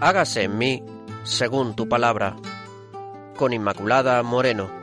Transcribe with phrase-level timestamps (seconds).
[0.00, 0.82] hágase en mí
[1.24, 2.36] según tu palabra.
[3.36, 4.77] Con Inmaculada Moreno.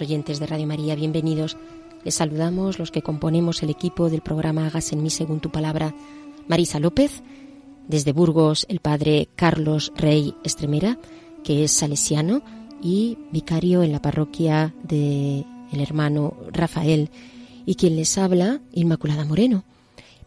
[0.00, 1.56] Oyentes de Radio María, bienvenidos.
[2.04, 5.94] Les saludamos los que componemos el equipo del programa Hagas en mí según tu palabra.
[6.48, 7.22] Marisa López,
[7.88, 10.98] desde Burgos el padre Carlos Rey Estremera,
[11.42, 12.42] que es salesiano
[12.82, 17.10] y vicario en la parroquia de el hermano Rafael,
[17.64, 19.64] y quien les habla, Inmaculada Moreno.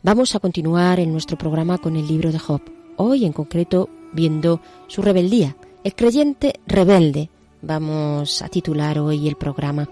[0.03, 2.61] Vamos a continuar en nuestro programa con el libro de Job,
[2.97, 7.29] hoy en concreto viendo su rebeldía, el creyente rebelde.
[7.61, 9.87] Vamos a titular hoy el programa.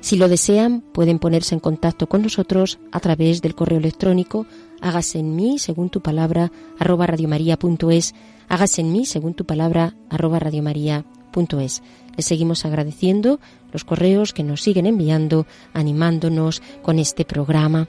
[0.00, 4.46] Si lo desean, pueden ponerse en contacto con nosotros a través del correo electrónico
[4.84, 8.14] hágase en mí según tu palabra arroba radiomaria.es,
[8.48, 11.82] hágase en mí según tu palabra arroba radiomaria.es.
[12.16, 13.40] Les seguimos agradeciendo
[13.72, 17.88] los correos que nos siguen enviando, animándonos con este programa.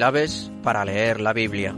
[0.00, 1.76] Claves para leer la Biblia.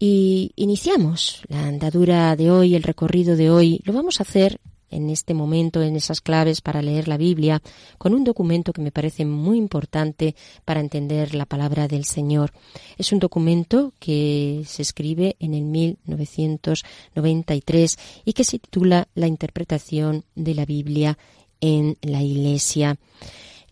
[0.00, 3.80] Y iniciamos la andadura de hoy, el recorrido de hoy.
[3.84, 4.58] Lo vamos a hacer
[4.90, 7.60] en este momento, en esas claves para leer la Biblia,
[7.98, 12.52] con un documento que me parece muy importante para entender la palabra del Señor.
[12.96, 20.24] Es un documento que se escribe en el 1993 y que se titula La interpretación
[20.34, 21.18] de la Biblia
[21.60, 22.96] en la Iglesia.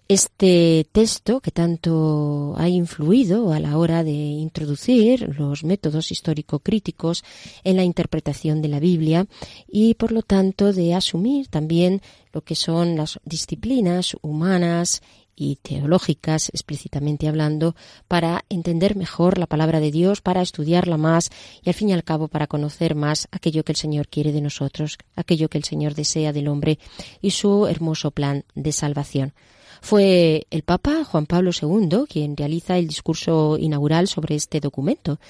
[0.09, 7.25] Este texto que tanto ha influido a la hora de introducir los métodos histórico-críticos
[7.65, 9.27] en la interpretación de la Biblia
[9.67, 12.03] y por lo tanto de asumir también
[12.33, 15.03] lo que son las disciplinas humanas
[15.35, 17.75] y teológicas, explícitamente hablando,
[18.07, 21.31] para entender mejor la palabra de Dios, para estudiarla más
[21.65, 24.41] y al fin y al cabo para conocer más aquello que el Señor quiere de
[24.41, 26.79] nosotros, aquello que el Señor desea del hombre
[27.21, 29.35] y su hermoso plan de salvación.
[29.87, 35.21] Fue el Papa Juan Pablo II quien realiza el discurso inaugural sobre este documento.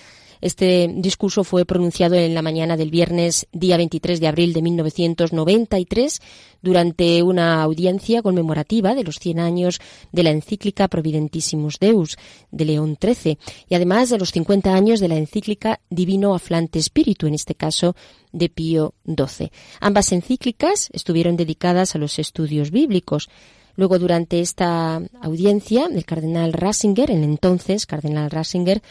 [0.41, 6.23] Este discurso fue pronunciado en la mañana del viernes, día 23 de abril de 1993,
[6.63, 9.79] durante una audiencia conmemorativa de los 100 años
[10.11, 12.17] de la encíclica Providentissimus Deus
[12.51, 13.39] de León XIII
[13.69, 17.95] y además de los 50 años de la encíclica Divino Aflante Espíritu, en este caso
[18.33, 19.51] de Pío XII.
[19.81, 23.29] Ambas encíclicas estuvieron dedicadas a los estudios bíblicos.
[23.77, 28.83] Luego, durante esta audiencia, el cardenal Ratzinger, el entonces cardenal Ratzinger,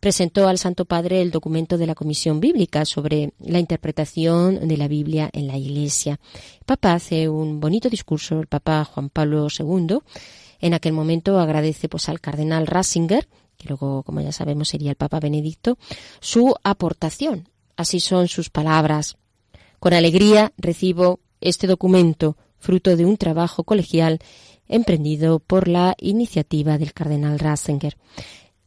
[0.00, 4.88] presentó al Santo Padre el documento de la Comisión Bíblica sobre la interpretación de la
[4.88, 6.18] Biblia en la Iglesia.
[6.32, 9.98] El Papa hace un bonito discurso, el Papa Juan Pablo II.
[10.60, 13.28] En aquel momento agradece pues, al cardenal Ratzinger,
[13.58, 15.76] que luego, como ya sabemos, sería el Papa Benedicto,
[16.20, 17.48] su aportación.
[17.76, 19.18] Así son sus palabras.
[19.78, 24.20] Con alegría recibo este documento fruto de un trabajo colegial
[24.68, 27.96] emprendido por la iniciativa del cardenal Ratzinger.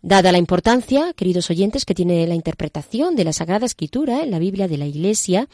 [0.01, 4.40] Dada la importancia, queridos oyentes, que tiene la interpretación de la Sagrada Escritura en la
[4.40, 5.48] Biblia de la Iglesia,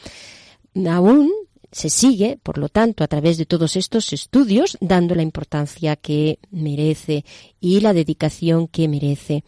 [0.88, 1.30] aún
[1.70, 6.40] se sigue, por lo tanto, a través de todos estos estudios, dando la importancia que
[6.50, 7.24] merece
[7.60, 9.44] y la dedicación que merece.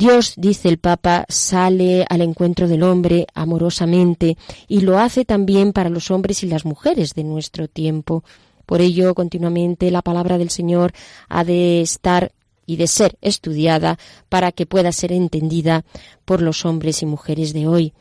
[0.00, 5.90] Dios, dice el Papa, sale al encuentro del hombre amorosamente y lo hace también para
[5.90, 8.24] los hombres y las mujeres de nuestro tiempo.
[8.64, 10.92] Por ello, continuamente la palabra del Señor
[11.28, 12.32] ha de estar
[12.64, 13.98] y de ser estudiada
[14.30, 15.84] para que pueda ser entendida
[16.24, 17.92] por los hombres y mujeres de hoy.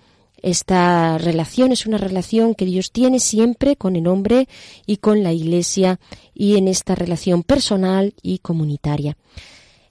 [0.42, 4.48] Esta relación es una relación que Dios tiene siempre con el hombre
[4.86, 6.00] y con la Iglesia
[6.34, 9.18] y en esta relación personal y comunitaria.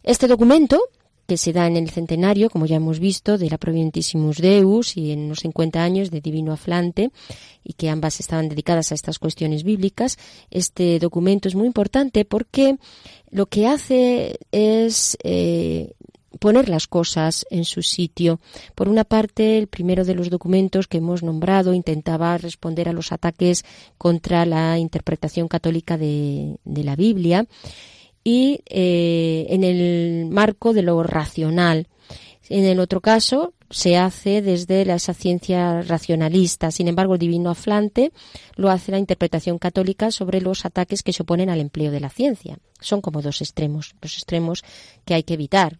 [0.02, 0.80] Este documento,
[1.28, 5.12] que se da en el centenario, como ya hemos visto, de la Providentissimus Deus y
[5.12, 7.10] en los 50 años de Divino Aflante,
[7.62, 10.16] y que ambas estaban dedicadas a estas cuestiones bíblicas.
[10.50, 12.78] Este documento es muy importante porque
[13.30, 15.92] lo que hace es eh,
[16.40, 18.40] poner las cosas en su sitio.
[18.74, 23.12] Por una parte, el primero de los documentos que hemos nombrado intentaba responder a los
[23.12, 23.66] ataques
[23.98, 27.46] contra la interpretación católica de, la Biblia
[28.28, 31.86] y eh, en el marco de lo racional.
[32.50, 36.70] En el otro caso, se hace desde esa ciencia racionalista.
[36.70, 38.12] Sin embargo, el divino aflante
[38.56, 42.10] lo hace la interpretación católica sobre los ataques que se oponen al empleo de la
[42.10, 42.58] ciencia.
[42.80, 44.62] Son como dos extremos, dos extremos
[45.06, 45.78] que hay que evitar.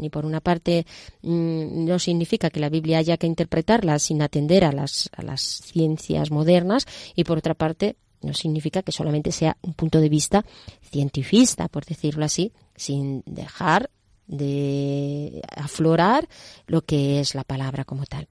[0.00, 0.86] ni por una parte
[1.22, 5.40] mm, no significa que la Biblia haya que interpretarla sin atender a las, a las
[5.42, 6.86] ciencias modernas
[7.16, 10.44] y por otra parte no significa que solamente sea un punto de vista
[10.82, 13.90] cientifista, por decirlo así, sin dejar
[14.26, 16.28] de aflorar
[16.66, 18.28] lo que es la palabra como tal.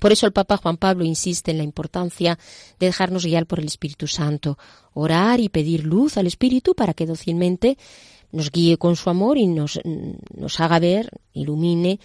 [0.00, 2.38] Por eso el Papa Juan Pablo insiste en la importancia
[2.78, 4.58] de dejarnos guiar por el Espíritu Santo,
[4.92, 7.78] orar y pedir luz al Espíritu para que dócilmente
[8.30, 9.80] nos guíe con su amor y nos,
[10.34, 11.98] nos haga ver, ilumine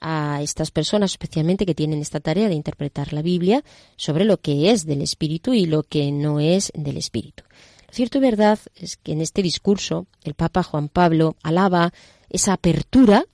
[0.00, 3.62] a estas personas, especialmente que tienen esta tarea de interpretar la Biblia,
[3.96, 7.44] sobre lo que es del Espíritu y lo que no es del Espíritu.
[7.88, 11.92] Lo cierto y verdad es que en este discurso el Papa Juan Pablo alaba
[12.28, 13.24] esa apertura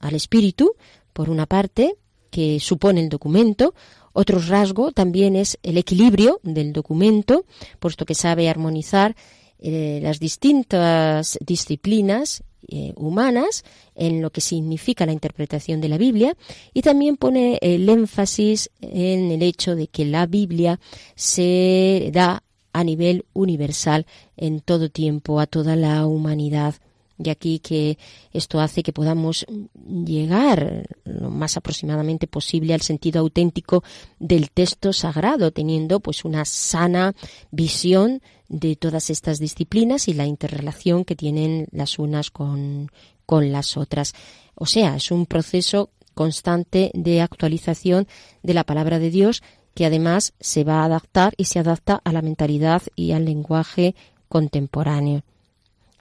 [0.00, 0.74] al espíritu,
[1.12, 1.96] por una parte,
[2.30, 3.74] que supone el documento,
[4.12, 7.44] otro rasgo también es el equilibrio del documento,
[7.78, 9.14] puesto que sabe armonizar
[9.58, 13.64] eh, las distintas disciplinas eh, humanas
[13.94, 16.36] en lo que significa la interpretación de la Biblia
[16.74, 20.80] y también pone el énfasis en el hecho de que la Biblia
[21.14, 22.42] se da
[22.72, 26.74] a nivel universal en todo tiempo a toda la humanidad
[27.18, 27.98] y aquí que
[28.32, 33.82] esto hace que podamos llegar lo más aproximadamente posible al sentido auténtico
[34.18, 37.14] del texto sagrado, teniendo pues una sana
[37.50, 42.90] visión de todas estas disciplinas y la interrelación que tienen las unas con,
[43.24, 44.14] con las otras.
[44.54, 48.06] O sea, es un proceso constante de actualización
[48.42, 49.42] de la palabra de Dios
[49.74, 53.94] que además se va a adaptar y se adapta a la mentalidad y al lenguaje
[54.28, 55.22] contemporáneo.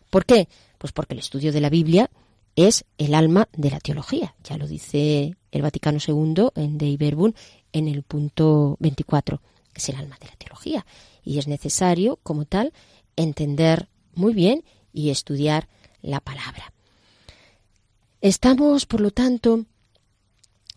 [0.09, 0.47] ¿Por qué?
[0.85, 2.11] Pues porque el estudio de la Biblia
[2.55, 4.35] es el alma de la teología.
[4.43, 7.33] Ya lo dice el Vaticano II en De Verbum
[7.73, 9.41] en el punto 24.
[9.73, 10.85] Es el alma de la teología.
[11.23, 12.71] Y es necesario, como tal,
[13.15, 15.67] entender muy bien y estudiar
[16.03, 16.71] la palabra.
[18.21, 19.65] Estamos, por lo tanto,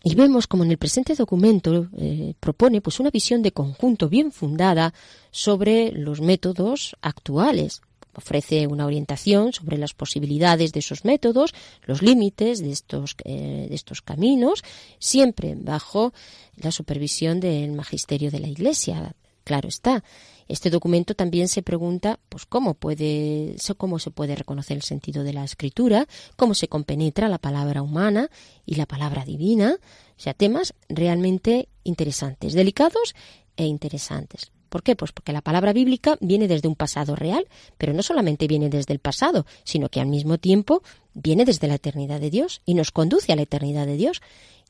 [0.03, 4.31] y vemos como en el presente documento eh, propone pues una visión de conjunto bien
[4.31, 4.91] fundada
[5.29, 7.83] sobre los métodos actuales
[8.19, 11.53] ofrece una orientación sobre las posibilidades de esos métodos,
[11.85, 14.63] los límites de estos, eh, de estos caminos,
[14.99, 16.13] siempre bajo
[16.57, 19.15] la supervisión del magisterio de la Iglesia.
[19.43, 20.03] Claro está.
[20.47, 25.33] Este documento también se pregunta, pues cómo puede, cómo se puede reconocer el sentido de
[25.33, 28.29] la escritura, cómo se compenetra la palabra humana
[28.65, 33.15] y la palabra divina, o sea, temas realmente interesantes, delicados
[33.57, 34.51] e interesantes.
[34.69, 34.95] ¿Por qué?
[34.95, 37.47] Pues porque la palabra bíblica viene desde un pasado real,
[37.77, 40.81] pero no solamente viene desde el pasado, sino que al mismo tiempo
[41.13, 44.21] viene desde la eternidad de Dios y nos conduce a la eternidad de Dios.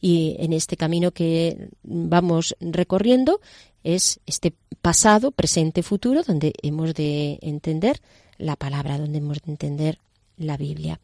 [0.01, 3.41] Y en este camino que vamos recorriendo
[3.83, 8.01] es este pasado, presente, futuro, donde hemos de entender
[8.37, 9.99] la palabra, donde hemos de entender
[10.37, 10.99] la Biblia.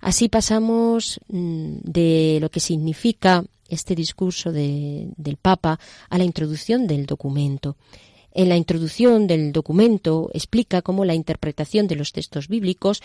[0.00, 7.06] Así pasamos mm, de lo que significa este discurso del Papa a la introducción del
[7.06, 7.76] documento.
[8.38, 13.02] En la introducción del documento explica cómo la interpretación de los textos bíblicos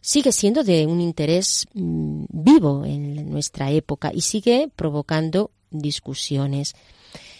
[0.00, 6.76] sigue siendo de un interés mm, vivo en nuestra época y sigue provocando discusiones.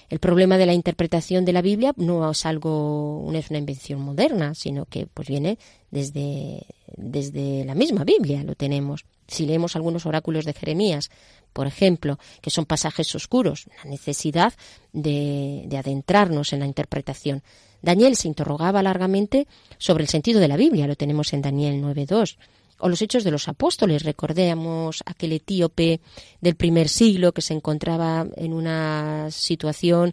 [0.09, 4.01] El problema de la interpretación de la Biblia no es algo, no es una invención
[4.01, 5.57] moderna, sino que pues viene
[5.97, 9.07] desde, desde la misma Biblia, lo tenemos.
[9.29, 11.11] Si leemos algunos oráculos de Jeremías,
[11.55, 14.53] por ejemplo, que son pasajes oscuros, la necesidad
[14.93, 17.43] de, adentrarnos en la interpretación.
[17.81, 19.49] Daniel se interrogaba largamente
[19.79, 22.37] sobre el sentido de la Biblia, lo tenemos en Daniel 9.2
[22.79, 24.03] o los hechos de los apóstoles.
[24.03, 26.01] Recordemos aquel etíope
[26.43, 30.13] del primer siglo que se encontraba en una situación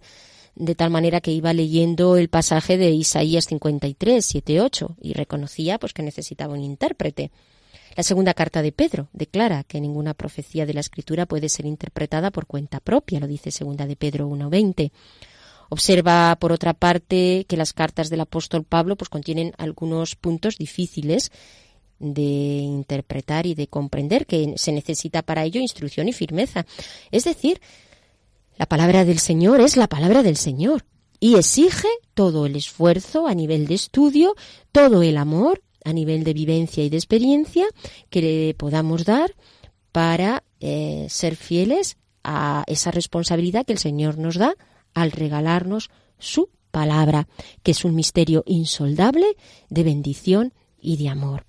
[0.56, 5.80] de tal manera que iba leyendo el pasaje de Isaías 53, 7, 8 y reconocía
[5.80, 7.32] pues que necesitaba un intérprete.
[7.96, 12.32] La segunda carta de Pedro declara que ninguna profecía de la Escritura puede ser interpretada
[12.32, 14.92] por cuenta propia, lo dice segunda de Pedro 1.20.
[15.70, 21.32] Observa, por otra parte, que las cartas del apóstol Pablo pues, contienen algunos puntos difíciles
[22.00, 26.66] de interpretar y de comprender, que se necesita para ello instrucción y firmeza.
[27.12, 27.62] Es decir,
[28.58, 30.86] la palabra del Señor es la palabra del Señor
[31.20, 34.36] y exige todo el esfuerzo a nivel de estudio,
[34.72, 37.66] todo el amor a nivel de vivencia y de experiencia
[38.10, 39.34] que le podamos dar
[39.92, 44.56] para eh, ser fieles a esa responsabilidad que el Señor nos da
[44.94, 47.28] al regalarnos su palabra,
[47.62, 49.38] que es un misterio insoldable
[49.70, 51.46] de bendición y de amor.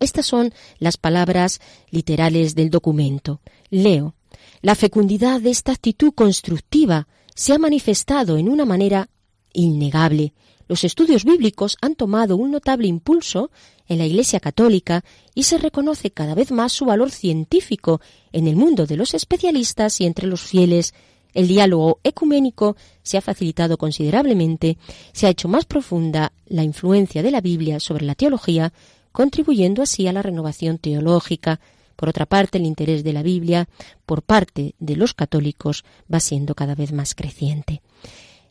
[0.00, 1.60] Estas son las palabras
[1.90, 3.40] literales del documento.
[3.70, 4.14] Leo.
[4.64, 9.10] La fecundidad de esta actitud constructiva se ha manifestado en una manera
[9.52, 10.32] innegable.
[10.68, 13.50] Los estudios bíblicos han tomado un notable impulso
[13.88, 15.04] en la Iglesia católica
[15.34, 18.00] y se reconoce cada vez más su valor científico
[18.32, 20.94] en el mundo de los especialistas y entre los fieles.
[21.34, 24.78] El diálogo ecuménico se ha facilitado considerablemente,
[25.12, 28.72] se ha hecho más profunda la influencia de la Biblia sobre la teología,
[29.12, 31.60] contribuyendo así a la renovación teológica.
[31.96, 33.68] Por otra parte, el interés de la Biblia
[34.06, 37.82] por parte de los católicos va siendo cada vez más creciente.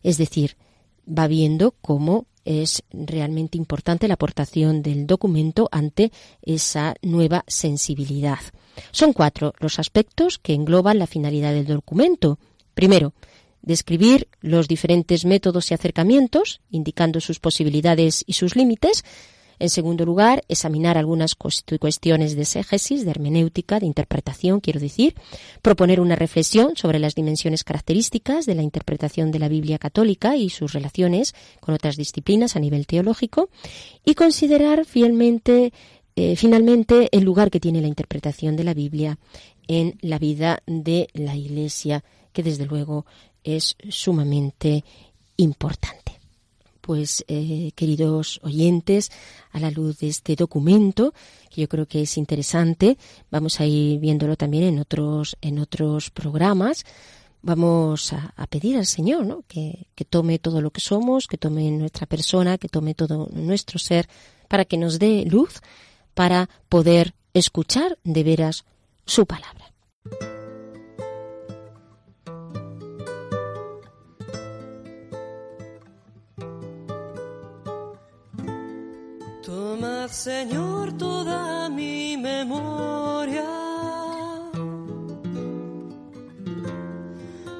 [0.01, 0.57] Es decir,
[1.07, 8.39] va viendo cómo es realmente importante la aportación del documento ante esa nueva sensibilidad.
[8.91, 12.39] Son cuatro los aspectos que engloban la finalidad del documento.
[12.73, 13.13] Primero,
[13.61, 19.03] describir los diferentes métodos y acercamientos, indicando sus posibilidades y sus límites.
[19.59, 25.15] En segundo lugar, examinar algunas cuestiones de exégesis, de hermenéutica, de interpretación, quiero decir,
[25.61, 30.49] proponer una reflexión sobre las dimensiones características de la interpretación de la Biblia católica y
[30.49, 33.49] sus relaciones con otras disciplinas a nivel teológico.
[34.03, 35.73] Y considerar fielmente
[36.15, 39.17] eh, finalmente el lugar que tiene la interpretación de la Biblia
[39.67, 43.05] en la vida de la Iglesia, que desde luego
[43.43, 44.83] es sumamente
[45.37, 46.02] importante
[46.83, 49.09] pues eh, queridos oyentes,
[49.53, 51.13] a la luz de este documento,
[51.49, 52.97] que yo creo que es interesante,
[53.31, 56.83] vamos a ir viéndolo también en otros, en otros programas.
[57.41, 59.43] Vamos a, pedir al Señor ¿no?
[59.47, 63.79] que, que tome todo lo que somos, que tome nuestra persona, que tome todo nuestro
[63.79, 64.09] ser,
[64.49, 65.61] para que nos dé luz,
[66.13, 68.65] para poder escuchar de veras
[69.05, 69.71] su palabra.
[80.11, 83.45] Señor, toda mi memoria,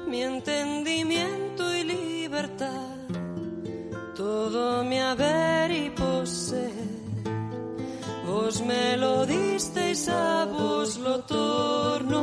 [0.06, 2.96] mi entendimiento y libertad,
[4.14, 6.72] todo mi haber y poseer.
[8.26, 12.20] Vos me lo disteis, a vos lo torno.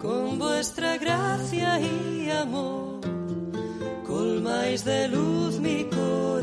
[0.00, 2.89] Con vuestra gracia y amor
[4.40, 6.39] colmáis de luz mi corazón.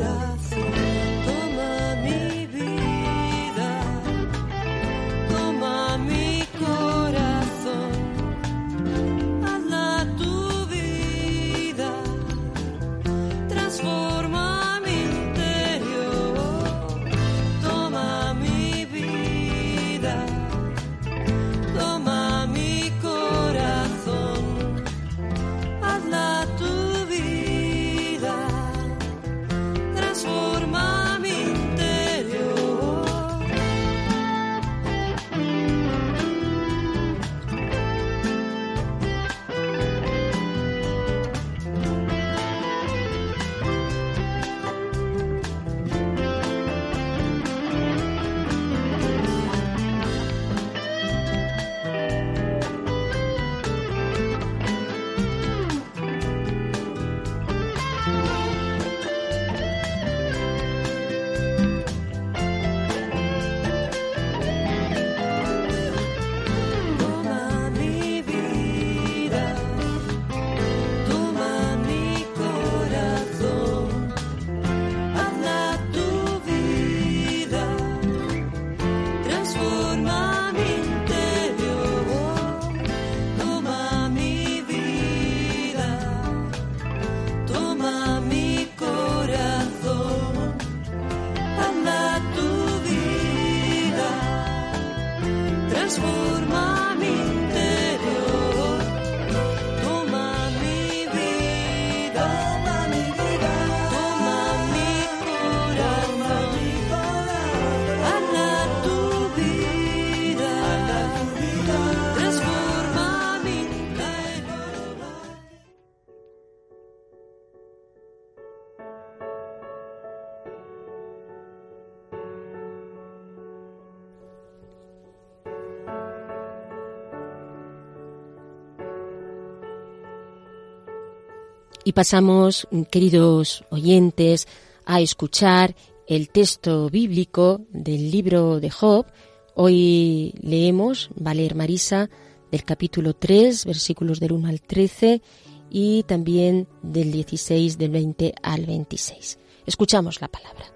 [131.97, 134.47] Pasamos, queridos oyentes,
[134.85, 135.75] a escuchar
[136.05, 139.07] el texto bíblico del libro de Job.
[139.55, 142.07] Hoy leemos, va a leer Marisa,
[142.51, 145.23] del capítulo 3, versículos del 1 al 13
[145.71, 149.39] y también del 16, del 20 al 26.
[149.65, 150.71] Escuchamos la palabra.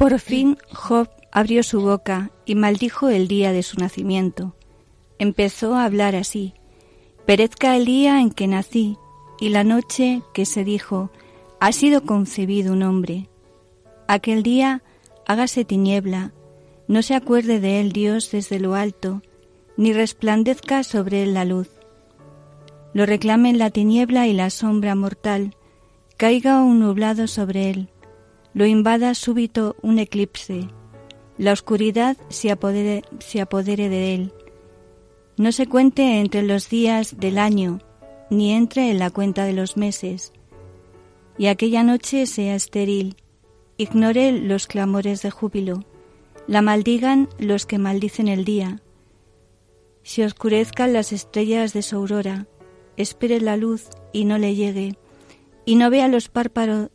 [0.00, 4.54] Por fin Job abrió su boca y maldijo el día de su nacimiento.
[5.18, 6.54] Empezó a hablar así.
[7.26, 8.96] Perezca el día en que nací
[9.40, 11.10] y la noche que se dijo,
[11.60, 13.28] ha sido concebido un hombre.
[14.08, 14.82] Aquel día
[15.26, 16.32] hágase tiniebla,
[16.88, 19.20] no se acuerde de él Dios desde lo alto,
[19.76, 21.68] ni resplandezca sobre él la luz.
[22.94, 25.56] Lo reclamen la tiniebla y la sombra mortal,
[26.16, 27.89] caiga un nublado sobre él,
[28.54, 30.68] lo invada súbito un eclipse,
[31.38, 33.02] la oscuridad se apodere,
[33.88, 34.32] de él.
[35.36, 37.80] No se cuente entre los días del año,
[38.28, 40.32] ni entre en la cuenta de los meses,
[41.38, 43.16] y aquella noche sea estéril,
[43.78, 45.84] ignore los clamores de júbilo,
[46.46, 48.82] la maldigan los que maldicen el día,
[50.02, 52.46] se oscurezcan las estrellas de su aurora,
[52.96, 54.98] espere la luz y no le llegue,
[55.64, 56.90] y no vea los párpados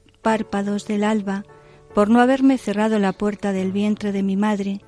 [0.88, 1.46] del alba,
[1.94, 4.82] por no haberme cerrado la puerta del vientre de mi madre,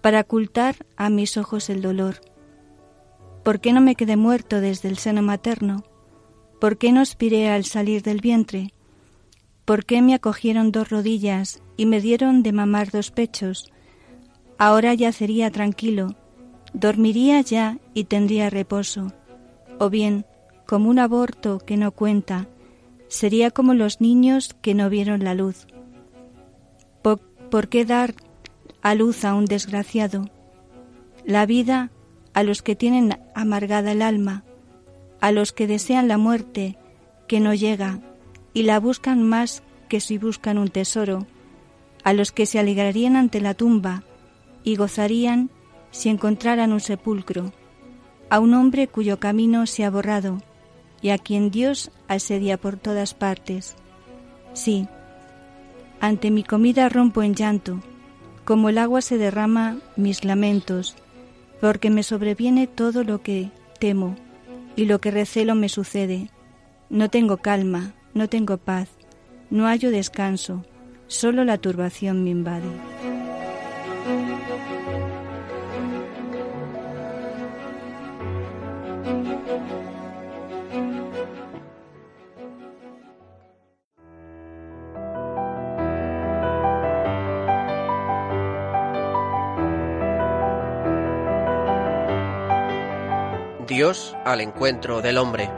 [0.00, 2.22] para ocultar a mis ojos el dolor.
[3.44, 5.84] ¿Por qué no me quedé muerto desde el seno materno?
[6.58, 8.72] ¿Por qué no aspiré al salir del vientre?
[9.66, 13.70] ¿Por qué me acogieron dos rodillas y me dieron de mamar dos pechos?
[14.56, 16.16] Ahora yacería tranquilo,
[16.72, 19.12] dormiría ya y tendría reposo.
[19.78, 20.24] O bien,
[20.66, 22.48] como un aborto que no cuenta,
[23.08, 25.66] sería como los niños que no vieron la luz.
[27.02, 28.14] ¿Por, qué dar
[28.82, 30.28] a luz a un desgraciado?
[31.24, 31.90] La vida
[32.34, 34.44] a los que tienen amargada el alma,
[35.20, 36.76] a los que desean la muerte
[37.26, 38.00] que no llega
[38.52, 41.26] y la buscan más que si buscan un tesoro,
[42.04, 44.02] a los que se alegrarían ante la tumba
[44.62, 45.50] y gozarían
[45.90, 47.52] si encontraran un sepulcro,
[48.28, 50.42] a un hombre cuyo camino se ha borrado
[51.00, 53.76] y a quien Dios asedia por todas partes.
[54.52, 54.88] Sí,
[56.00, 57.80] ante mi comida rompo en llanto,
[58.44, 60.96] como el agua se derrama mis lamentos,
[61.60, 64.16] porque me sobreviene todo lo que temo
[64.76, 66.30] y lo que recelo me sucede.
[66.88, 68.88] No tengo calma, no tengo paz,
[69.50, 70.64] no hallo descanso,
[71.08, 73.17] solo la turbación me invade.
[93.78, 95.48] Dios al encuentro del hombre.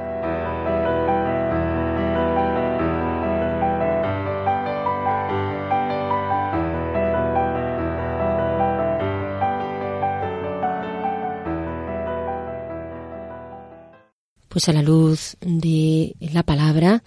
[14.50, 17.02] Pues a la luz de la palabra,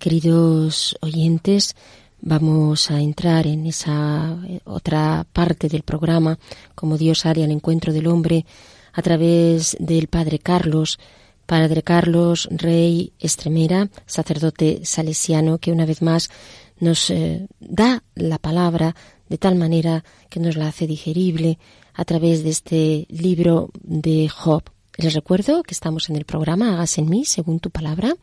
[0.00, 1.76] queridos oyentes,
[2.20, 6.40] vamos a entrar en esa eh, otra parte del programa,
[6.74, 8.44] como Dios haría al encuentro del hombre,
[8.92, 10.98] a través del Padre Carlos,
[11.46, 16.30] Padre Carlos Rey Estremera, sacerdote salesiano, que una vez más
[16.78, 18.94] nos eh, da la palabra
[19.28, 21.58] de tal manera que nos la hace digerible
[21.94, 24.64] a través de este libro de Job.
[24.96, 28.14] Les recuerdo que estamos en el programa Hagas en mí, según tu palabra,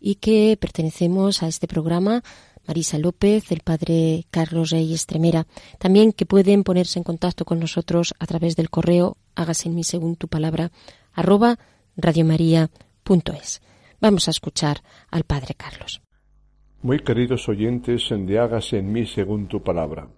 [0.00, 2.22] y que pertenecemos a este programa
[2.66, 5.46] Marisa López, el padre Carlos Rey Estremera.
[5.78, 9.84] También que pueden ponerse en contacto con nosotros a través del correo Hagas en mí,
[9.84, 10.70] según tu palabra,
[11.12, 11.58] arroba
[11.96, 13.62] radiomaria.es.
[14.00, 14.78] Vamos a escuchar
[15.10, 16.02] al padre Carlos.
[16.82, 20.08] Muy queridos oyentes de Hagas en mí, según tu palabra.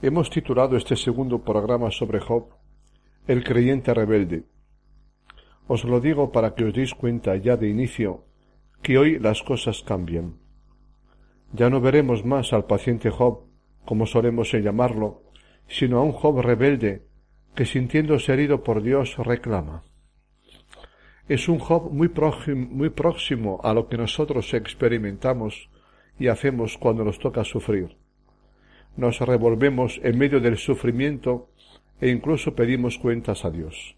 [0.00, 2.50] Hemos titulado este segundo programa sobre Job
[3.26, 4.44] el creyente rebelde.
[5.66, 8.24] Os lo digo para que os deis cuenta ya de inicio
[8.80, 10.38] que hoy las cosas cambian.
[11.52, 13.44] Ya no veremos más al paciente Job,
[13.84, 15.24] como solemos llamarlo,
[15.66, 17.07] sino a un Job rebelde
[17.58, 19.82] que sintiéndose herido por Dios reclama.
[21.28, 25.68] Es un Job muy próximo, muy próximo a lo que nosotros experimentamos
[26.20, 27.96] y hacemos cuando nos toca sufrir.
[28.96, 31.48] Nos revolvemos en medio del sufrimiento
[32.00, 33.96] e incluso pedimos cuentas a Dios.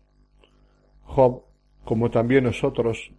[1.05, 1.43] Job,
[1.85, 3.13] como también nosotros,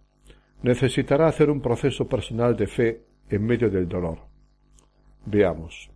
[0.60, 3.00] necesitará hacer un proceso personal de fe
[3.30, 4.18] en medio del dolor.
[5.24, 5.91] Veamos.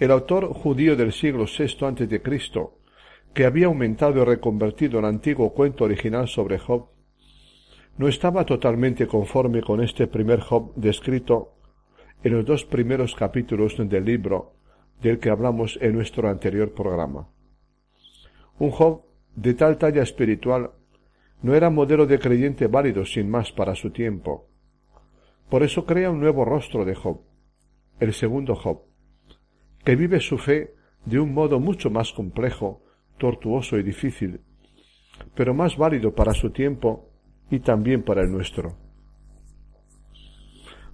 [0.00, 2.78] El autor judío del siglo VI antes de Cristo,
[3.34, 6.88] que había aumentado y reconvertido el antiguo cuento original sobre Job,
[7.98, 11.52] no estaba totalmente conforme con este primer Job descrito
[12.24, 14.54] en los dos primeros capítulos del libro
[15.02, 17.28] del que hablamos en nuestro anterior programa.
[18.58, 19.02] Un Job
[19.36, 20.70] de tal talla espiritual
[21.42, 24.48] no era modelo de creyente válido sin más para su tiempo.
[25.50, 27.20] Por eso crea un nuevo rostro de Job,
[27.98, 28.89] el segundo Job,
[29.84, 32.82] que vive su fe de un modo mucho más complejo,
[33.18, 34.40] tortuoso y difícil,
[35.34, 37.10] pero más válido para su tiempo
[37.50, 38.76] y también para el nuestro.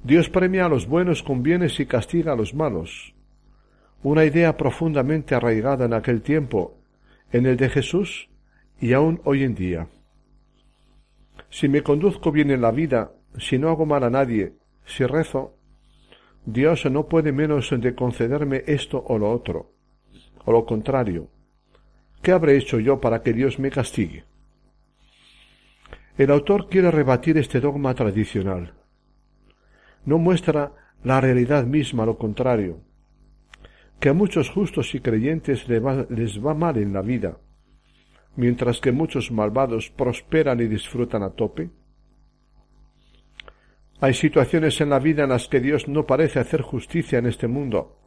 [0.03, 3.15] Dios premia a los buenos con bienes y castiga a los malos.
[4.03, 6.79] Una idea profundamente arraigada en aquel tiempo,
[7.33, 8.29] en el de Jesús
[8.81, 9.89] y aún hoy en día.
[11.51, 14.53] Si me conduzco bien en la vida, si no hago mal a nadie,
[14.85, 15.56] si rezo,
[16.47, 19.73] Dios no puede menos de concederme esto o lo otro,
[20.45, 21.29] o lo contrario.
[22.23, 24.25] ¿Qué habré hecho yo para que Dios me castigue?
[26.17, 28.75] El autor quiere rebatir este dogma tradicional.
[30.05, 32.79] No muestra la realidad misma, lo contrario,
[33.99, 37.39] que a muchos justos y creyentes les va, les va mal en la vida,
[38.37, 41.71] mientras que muchos malvados prosperan y disfrutan a tope?
[44.01, 47.49] Hay situaciones en la vida en las que Dios no parece hacer justicia en este
[47.49, 47.99] mundo.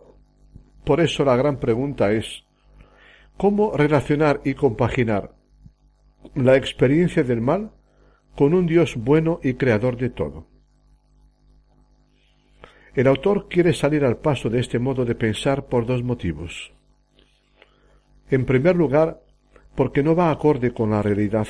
[0.86, 2.46] Por eso la gran pregunta es
[3.38, 5.34] ¿cómo relacionar y compaginar
[6.36, 7.72] la experiencia del mal
[8.36, 10.48] con un Dios bueno y creador de todo?
[12.94, 16.74] El autor quiere salir al paso de este modo de pensar por dos motivos.
[18.30, 19.22] En primer lugar,
[19.76, 21.48] porque no va acorde con la realidad.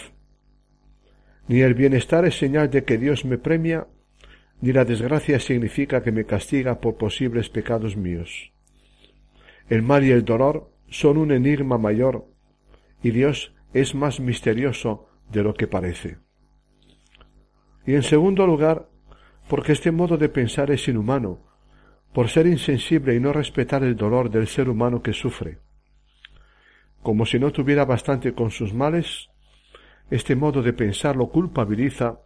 [1.48, 3.88] Ni el bienestar es señal de que Dios me premia,
[4.62, 8.52] ni la desgracia significa que me castiga por posibles pecados míos.
[9.70, 12.26] El mal y el dolor son un enigma mayor,
[13.02, 16.18] y Dios es más misterioso de lo que parece.
[17.86, 18.90] Y en segundo lugar,
[19.48, 21.40] porque este modo de pensar es inhumano,
[22.14, 25.60] por ser insensible y no respetar el dolor del ser humano que sufre.
[27.02, 29.30] Como si no tuviera bastante con sus males,
[30.10, 32.20] este modo de pensar lo culpabiliza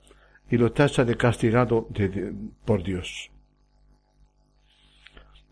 [0.54, 1.88] y lo tacha de castigado
[2.64, 3.32] por Dios.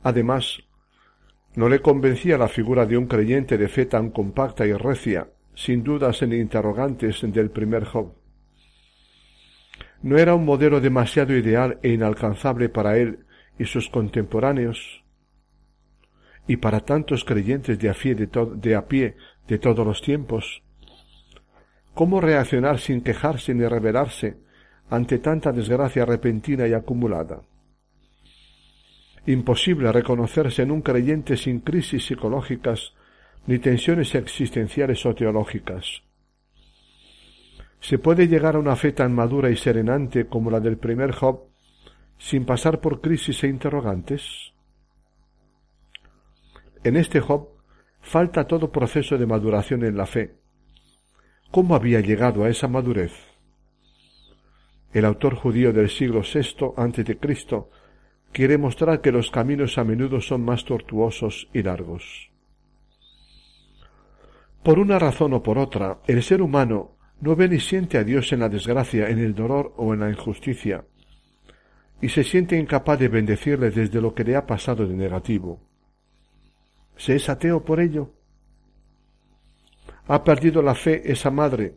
[0.04, 0.60] Además,
[1.56, 5.82] no le convencía la figura de un creyente de fe tan compacta y recia, sin
[5.84, 8.14] dudas ni interrogantes del primer Job.
[10.04, 13.26] No era un modelo demasiado ideal e inalcanzable para él
[13.58, 15.04] y sus contemporáneos,
[16.46, 19.16] y para tantos creyentes de a, pie de, de a pie
[19.48, 20.62] de todos los tiempos?
[21.96, 24.51] ¿Cómo reaccionar sin quejarse ni rebelarse
[24.92, 27.42] ante tanta desgracia repentina y acumulada?
[29.26, 32.94] Imposible reconocerse en un creyente sin crisis psicológicas
[33.48, 36.04] ni tensiones existenciales o teológicas.
[37.80, 41.48] ¿Se puede llegar a una fe tan madura y serenante como la del primer Job
[42.18, 44.54] sin pasar por crisis e interrogantes?
[46.84, 47.48] En este Job
[48.02, 50.36] falta todo proceso de maduración en la fe.
[51.50, 53.31] ¿Cómo había llegado a esa madurez?
[54.94, 57.70] El autor judío del siglo VI Cristo
[58.32, 62.32] quiere mostrar que los caminos a menudo son más tortuosos y largos.
[64.64, 68.32] Por una razón o por otra, el ser humano no ve ni siente a Dios
[68.32, 70.86] en la desgracia, en el dolor o en la injusticia,
[72.02, 75.62] y se siente incapaz de bendecirle desde lo que le ha pasado de negativo.
[76.98, 78.14] ¿Se es ateo por ello?
[80.08, 81.76] ¿Ha perdido la fe esa madre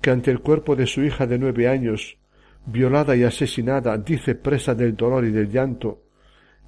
[0.00, 2.18] que ante el cuerpo de su hija de nueve años,
[2.66, 6.02] violada y asesinada, dice presa del dolor y del llanto,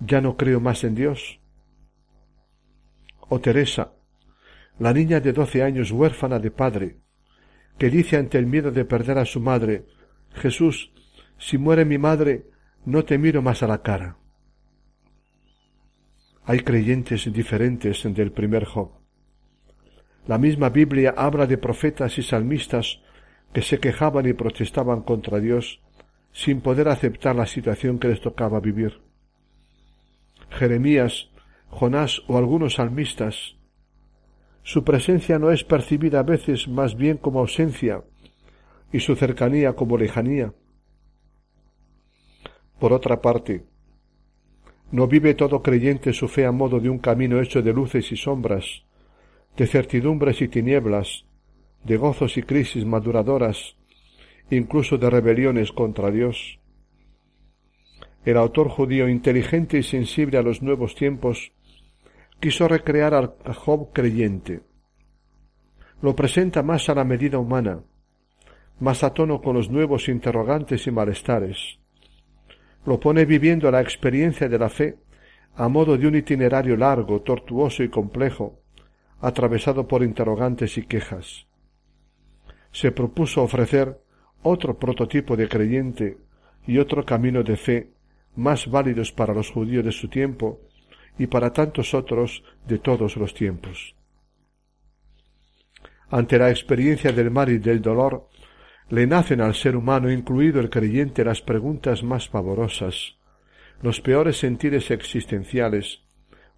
[0.00, 1.40] ya no creo más en Dios?
[3.28, 3.92] ¿O Teresa,
[4.78, 6.96] la niña de doce años huérfana de padre,
[7.76, 9.86] que dice ante el miedo de perder a su madre,
[10.34, 10.92] Jesús,
[11.36, 12.46] si muere mi madre,
[12.84, 14.16] no te miro más a la cara?
[16.44, 18.92] Hay creyentes diferentes del primer Job.
[20.26, 23.00] La misma Biblia habla de profetas y salmistas
[23.52, 25.82] que se quejaban y protestaban contra Dios
[26.38, 29.00] sin poder aceptar la situación que les tocaba vivir.
[30.50, 31.30] Jeremías,
[31.68, 33.56] Jonás o algunos salmistas.
[34.62, 38.04] Su presencia no es percibida a veces más bien como ausencia
[38.92, 40.54] y su cercanía como lejanía.
[42.78, 43.64] Por otra parte,
[44.92, 48.16] no vive todo creyente su fe a modo de un camino hecho de luces y
[48.16, 48.84] sombras,
[49.56, 51.24] de certidumbres y tinieblas,
[51.82, 53.77] de gozos y crisis maduradoras,
[54.50, 56.58] incluso de rebeliones contra Dios.
[58.24, 61.52] El autor judío inteligente y sensible a los nuevos tiempos
[62.40, 64.60] quiso recrear al Job creyente.
[66.02, 67.80] Lo presenta más a la medida humana,
[68.80, 71.78] más a tono con los nuevos interrogantes y malestares.
[72.86, 74.96] Lo pone viviendo la experiencia de la fe
[75.56, 78.60] a modo de un itinerario largo, tortuoso y complejo,
[79.20, 81.46] atravesado por interrogantes y quejas.
[82.70, 84.00] Se propuso ofrecer
[84.42, 86.18] otro prototipo de creyente
[86.66, 87.90] y otro camino de fe
[88.36, 90.60] más válidos para los judíos de su tiempo
[91.18, 93.94] y para tantos otros de todos los tiempos.
[96.10, 98.28] Ante la experiencia del mal y del dolor,
[98.88, 103.16] le nacen al ser humano, incluido el creyente, las preguntas más pavorosas,
[103.82, 106.00] los peores sentires existenciales,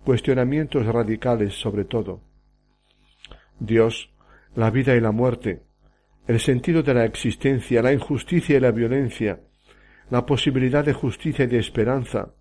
[0.04, 2.22] cuestionamientos radicales sobre todo.
[3.58, 4.10] Dios,
[4.54, 5.62] la vida y la muerte,
[6.30, 9.40] el sentido de la existencia, la injusticia y la violencia,
[10.10, 12.34] la posibilidad de justicia y de esperanza,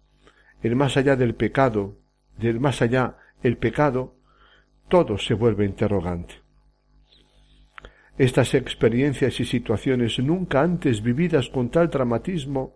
[0.62, 1.98] el más allá del pecado,
[2.38, 4.16] del más allá el pecado,
[4.90, 6.36] todo se vuelve interrogante.
[8.16, 12.76] Estas experiencias y situaciones nunca antes vividas con tal dramatismo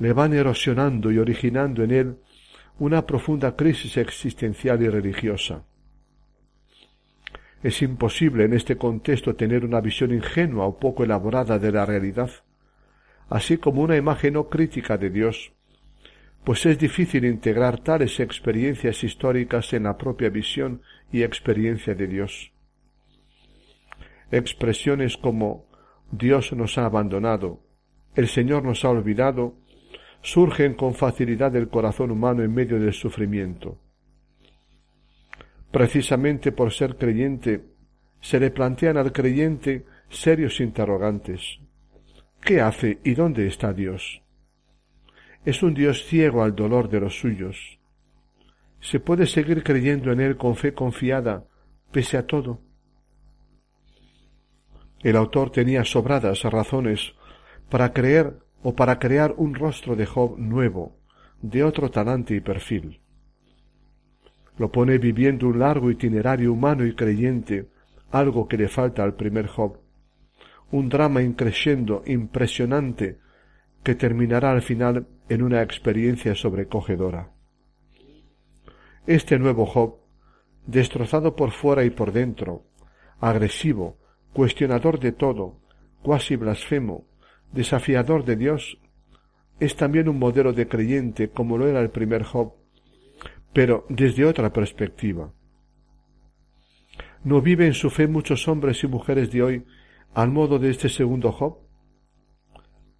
[0.00, 2.16] le van erosionando y originando en él
[2.80, 5.62] una profunda crisis existencial y religiosa.
[7.62, 12.30] Es imposible en este contexto tener una visión ingenua o poco elaborada de la realidad,
[13.28, 15.52] así como una imagen no crítica de Dios,
[16.44, 22.52] pues es difícil integrar tales experiencias históricas en la propia visión y experiencia de Dios.
[24.32, 25.66] Expresiones como
[26.10, 27.60] Dios nos ha abandonado,
[28.16, 29.54] el Señor nos ha olvidado,
[30.20, 33.78] surgen con facilidad del corazón humano en medio del sufrimiento.
[35.72, 37.64] Precisamente por ser creyente,
[38.20, 41.58] se le plantean al creyente serios interrogantes.
[42.42, 44.22] ¿Qué hace y dónde está Dios?
[45.44, 47.78] Es un Dios ciego al dolor de los suyos.
[48.80, 51.44] ¿Se puede seguir creyendo en Él con fe confiada,
[51.90, 52.60] pese a todo?
[55.00, 57.14] El autor tenía sobradas razones
[57.70, 60.96] para creer o para crear un rostro de Job nuevo,
[61.40, 63.01] de otro talante y perfil.
[64.62, 67.68] Lo pone viviendo un largo itinerario humano y creyente,
[68.12, 69.80] algo que le falta al primer Job,
[70.70, 73.18] un drama increciendo, impresionante,
[73.82, 77.32] que terminará al final en una experiencia sobrecogedora.
[79.04, 79.96] Este nuevo Job,
[80.64, 82.62] destrozado por fuera y por dentro,
[83.18, 83.96] agresivo,
[84.32, 85.58] cuestionador de todo,
[86.04, 87.08] cuasi blasfemo,
[87.50, 88.78] desafiador de Dios,
[89.58, 92.61] es también un modelo de creyente como lo era el primer Job,
[93.52, 95.32] pero desde otra perspectiva.
[97.24, 99.64] ¿No viven su fe muchos hombres y mujeres de hoy
[100.14, 101.58] al modo de este segundo Job?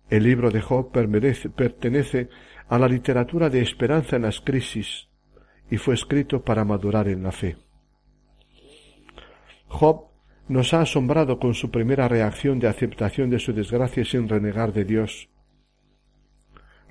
[0.09, 2.29] El libro de Job pertenece
[2.69, 5.09] a la literatura de esperanza en las crisis
[5.71, 7.57] y fue escrito para madurar en la fe.
[9.69, 10.09] Job
[10.49, 14.85] nos ha asombrado con su primera reacción de aceptación de su desgracia sin renegar de
[14.85, 15.31] Dios.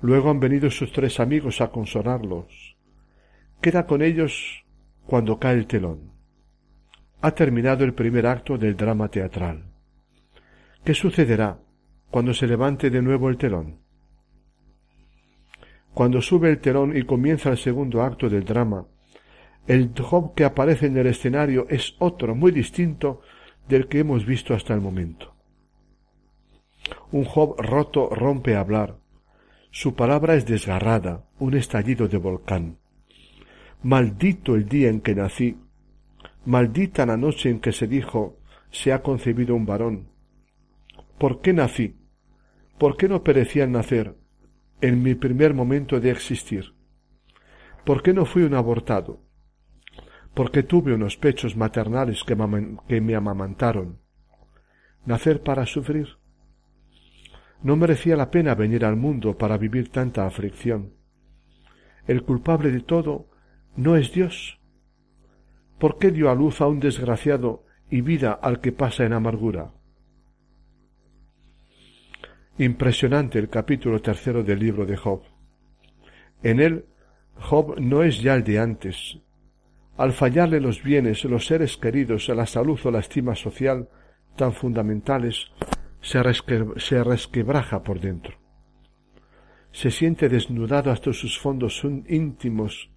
[0.00, 2.71] Luego han venido sus tres amigos a consolarlos.
[3.62, 4.64] Queda con ellos
[5.06, 6.10] cuando cae el telón.
[7.20, 9.66] Ha terminado el primer acto del drama teatral.
[10.84, 11.60] ¿Qué sucederá
[12.10, 13.78] cuando se levante de nuevo el telón?
[15.94, 18.84] Cuando sube el telón y comienza el segundo acto del drama,
[19.68, 23.20] el Job que aparece en el escenario es otro, muy distinto
[23.68, 25.36] del que hemos visto hasta el momento.
[27.12, 28.96] Un Job roto rompe a hablar.
[29.70, 32.81] Su palabra es desgarrada, un estallido de volcán.
[33.82, 35.58] Maldito el día en que nací,
[36.44, 38.38] maldita la noche en que se dijo
[38.70, 40.08] se ha concebido un varón.
[41.18, 41.96] ¿Por qué nací?
[42.78, 44.16] ¿Por qué no perecía al nacer,
[44.80, 46.74] en mi primer momento de existir?
[47.84, 49.20] ¿Por qué no fui un abortado?
[50.34, 52.34] porque tuve unos pechos maternales que,
[53.00, 53.98] me amamantaron.
[55.04, 56.08] Nacer para sufrir.
[57.62, 60.94] No merecía la pena venir al mundo para vivir tanta aflicción.
[62.06, 63.28] El culpable de todo
[63.76, 64.58] no es Dios.
[65.78, 69.72] ¿Por qué dio a luz a un desgraciado y vida al que pasa en amargura?
[72.58, 75.22] Impresionante el capítulo tercero del libro de Job.
[76.42, 76.86] En él,
[77.36, 79.18] Job no es ya el de antes,
[79.96, 83.88] al fallarle los bienes, los seres queridos, la salud o la estima social
[84.36, 85.50] tan fundamentales,
[86.00, 88.38] se, resquebraja por dentro.
[89.70, 92.91] Se siente desnudado hasta sus fondos íntimos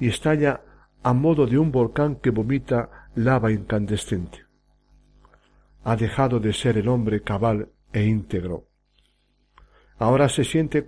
[0.00, 0.62] y estalla
[1.02, 4.46] a modo de un volcán que vomita lava incandescente.
[5.84, 8.66] Ha dejado de ser el hombre cabal e íntegro.
[9.98, 10.86] Ahora se siente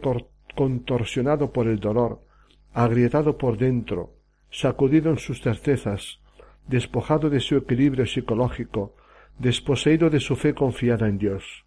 [0.54, 2.24] contorsionado por el dolor,
[2.72, 4.14] agrietado por dentro,
[4.50, 6.20] sacudido en sus certezas,
[6.66, 8.94] despojado de su equilibrio psicológico,
[9.38, 11.64] desposeído de su fe confiada en Dios.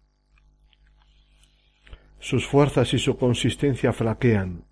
[2.18, 4.65] Sus fuerzas y su consistencia flaquean.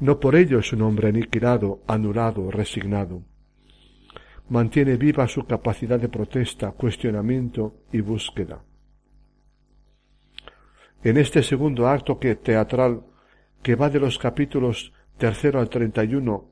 [0.00, 3.22] No por ello es un hombre aniquilado, anulado, resignado.
[4.48, 8.64] Mantiene viva su capacidad de protesta, cuestionamiento y búsqueda.
[11.04, 13.02] En este segundo acto que teatral,
[13.62, 16.46] que va de los capítulos tercero al treinta y uno,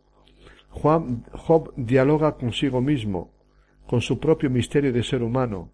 [0.70, 3.32] Job dialoga consigo mismo,
[3.87, 5.72] con su propio misterio de ser humano,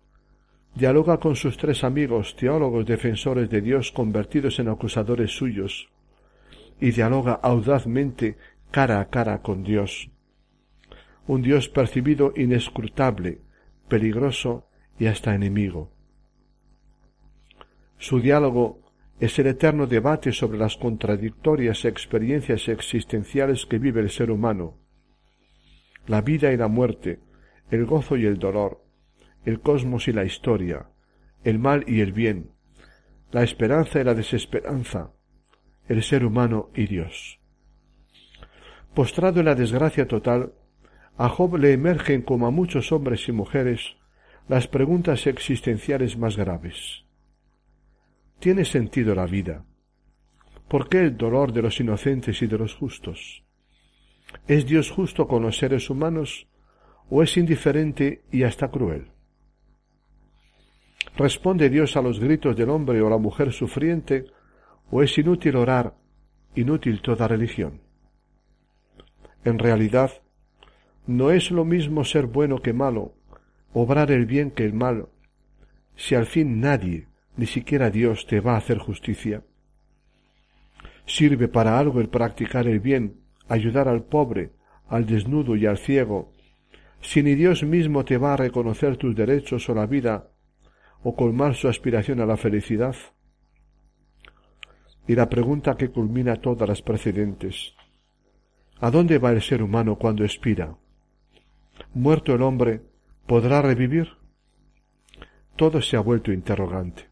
[0.75, 5.91] dialoga con sus tres amigos, teólogos defensores de Dios convertidos en acusadores suyos,
[6.81, 8.37] y dialoga audazmente
[8.71, 10.11] cara a cara con Dios,
[11.27, 13.41] un Dios percibido inescrutable,
[13.89, 15.91] peligroso y hasta enemigo.
[17.99, 18.81] Su diálogo
[19.21, 24.77] es el eterno debate sobre las contradictorias experiencias existenciales que vive el ser humano,
[26.07, 27.21] la vida y la muerte,
[27.71, 28.85] el gozo y el dolor,
[29.45, 30.89] el cosmos y la historia,
[31.45, 32.51] el mal y el bien,
[33.31, 35.13] la esperanza y la desesperanza,
[35.89, 37.39] el ser humano y Dios.
[38.95, 40.53] Postrado en la desgracia total,
[41.17, 43.97] a Job le emergen como a muchos hombres y mujeres
[44.49, 47.05] las preguntas existenciales más graves.
[48.39, 49.65] ¿Tiene sentido la vida?
[50.69, 53.45] ¿Por qué el dolor de los inocentes y de los justos?
[54.47, 56.49] ¿Es Dios justo con los seres humanos
[57.09, 59.13] o es indiferente y hasta cruel?
[61.17, 64.27] ¿Responde Dios a los gritos del hombre o la mujer sufriente
[64.91, 65.95] o es inútil orar,
[66.55, 67.81] inútil toda religión?
[69.45, 70.11] En realidad,
[71.07, 73.15] no es lo mismo ser bueno que malo,
[73.73, 75.09] obrar el bien que el mal,
[75.97, 79.43] si al fin nadie, ni siquiera Dios, te va a hacer justicia.
[81.07, 84.53] ¿Sirve para algo el practicar el bien ayudar al pobre,
[84.89, 86.33] al desnudo y al ciego,
[87.01, 90.31] si ni Dios mismo te va a reconocer tus derechos o la vida,
[91.03, 92.97] o colmar su aspiración a la felicidad?
[95.07, 97.75] Y la pregunta que culmina todas las precedentes.
[98.81, 100.77] ¿A dónde va el ser humano cuando expira?
[101.93, 102.83] ¿Muerto el hombre,
[103.27, 104.09] podrá revivir?
[105.57, 107.09] Todo se ha vuelto interrogante.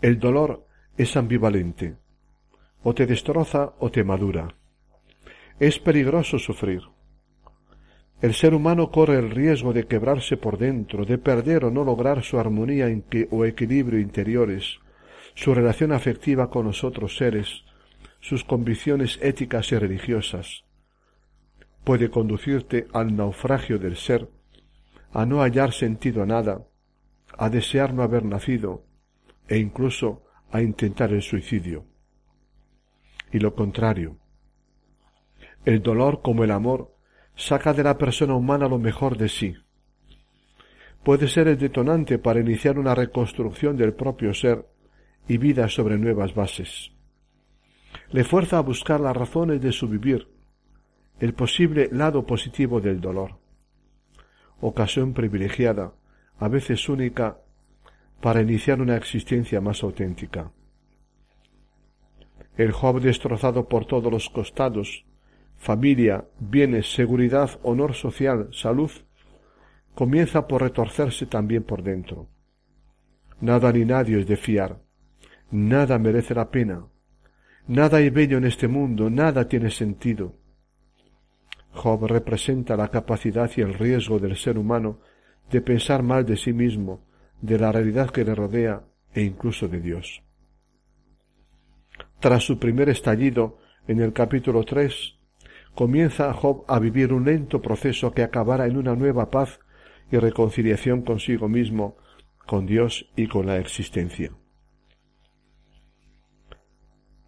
[0.00, 0.66] El dolor
[0.96, 1.96] es ambivalente
[2.82, 4.54] o te destroza o te madura.
[5.58, 6.82] Es peligroso sufrir.
[8.22, 12.22] El ser humano corre el riesgo de quebrarse por dentro, de perder o no lograr
[12.22, 12.86] su armonía
[13.30, 14.78] o equilibrio interiores,
[15.40, 17.64] su relación afectiva con los otros seres,
[18.20, 20.64] sus convicciones éticas y religiosas.
[21.82, 24.28] Puede conducirte al naufragio del ser,
[25.12, 26.66] a no hallar sentido a nada,
[27.38, 28.84] a desear no haber nacido,
[29.48, 31.86] e incluso a intentar el suicidio
[33.32, 34.18] y lo contrario.
[35.64, 36.94] El dolor, como el amor,
[37.34, 39.54] saca de la persona humana lo mejor de sí.
[41.02, 44.66] Puede ser el detonante para iniciar una reconstrucción del propio ser
[45.28, 46.92] y vida sobre nuevas bases.
[48.10, 50.28] Le fuerza a buscar las razones de su vivir,
[51.18, 53.38] el posible lado positivo del dolor.
[54.60, 55.92] Ocasión privilegiada,
[56.38, 57.38] a veces única,
[58.20, 60.50] para iniciar una existencia más auténtica
[62.56, 65.06] el Job destrozado por todos los costados,
[65.56, 68.90] familia, bienes, seguridad, honor social, salud,
[69.94, 72.28] comienza por retorcerse también por dentro.
[73.40, 74.78] Nada ni nadie es de fiar,
[75.50, 76.86] nada merece la pena,
[77.66, 80.34] nada hay bello en este mundo, nada tiene sentido.
[81.72, 85.00] Job representa la capacidad y el riesgo del ser humano
[85.50, 87.04] de pensar mal de sí mismo,
[87.40, 88.84] de la realidad que le rodea
[89.14, 90.22] e incluso de Dios.
[92.20, 95.16] Tras su primer estallido, en el capítulo tres,
[95.74, 99.60] comienza Job a vivir un lento proceso que acabará en una nueva paz
[100.12, 101.96] y reconciliación consigo mismo,
[102.46, 104.32] con Dios y con la existencia.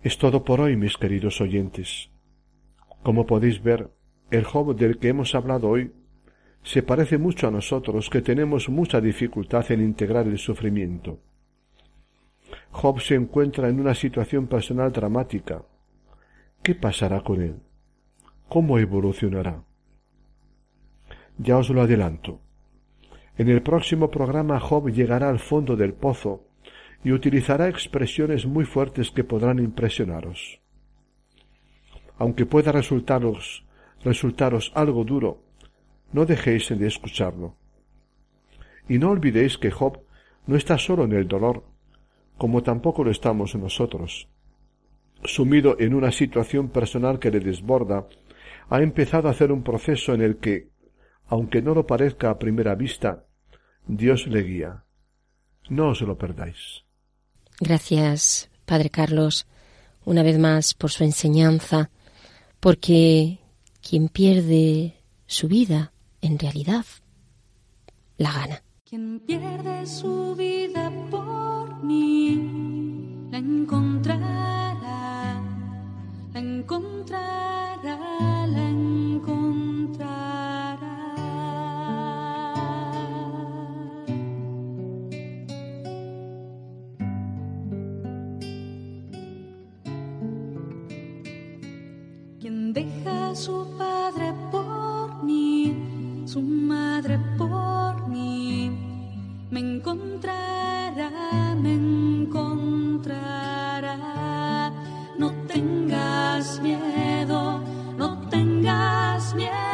[0.03, 2.11] Es todo por hoy, mis queridos oyentes.
[3.05, 3.91] Como podéis ver,
[4.33, 5.93] el Job del que hemos hablado hoy
[6.65, 11.21] se parece mucho a nosotros que tenemos mucha dificultad en integrar el sufrimiento.
[12.73, 15.63] Job se encuentra en una situación personal dramática.
[16.65, 17.57] ¿Qué pasará con él?
[18.49, 19.63] ¿Cómo evolucionará?
[21.39, 22.41] Ya os lo adelanto.
[23.39, 26.45] En el próximo programa Job llegará al fondo del pozo
[27.05, 30.61] y utilizará expresiones muy fuertes que podrán impresionaros.
[32.19, 33.65] Aunque pueda resultaros,
[34.05, 35.43] resultaros algo duro,
[36.13, 37.57] no dejéis de escucharlo.
[38.89, 40.01] Y no olvidéis que Job
[40.47, 41.65] no está solo en el dolor,
[42.37, 44.29] como tampoco lo estamos nosotros.
[45.25, 48.07] Sumido en una situación personal que le desborda
[48.69, 50.69] ha empezado a hacer un proceso en el que,
[51.27, 53.25] aunque no lo parezca a primera vista,
[53.87, 54.85] Dios le guía.
[55.69, 56.85] No os lo perdáis.
[57.65, 59.47] Gracias, Padre Carlos,
[60.05, 61.91] una vez más por su enseñanza,
[62.59, 63.39] porque
[63.81, 64.97] quien pierde
[65.27, 65.93] su vida,
[66.23, 66.85] en realidad,
[68.19, 68.65] la gana.
[68.85, 74.75] Quien pierde su vida por mí, la encontrará,
[76.33, 77.77] la encontrará,
[78.49, 80.12] la encontrará.
[93.35, 98.71] Su padre por mí, su madre por mí,
[99.51, 101.11] me encontrará,
[101.61, 103.13] me encontrará.
[105.19, 107.63] No tengas miedo,
[107.97, 109.72] no tengas miedo,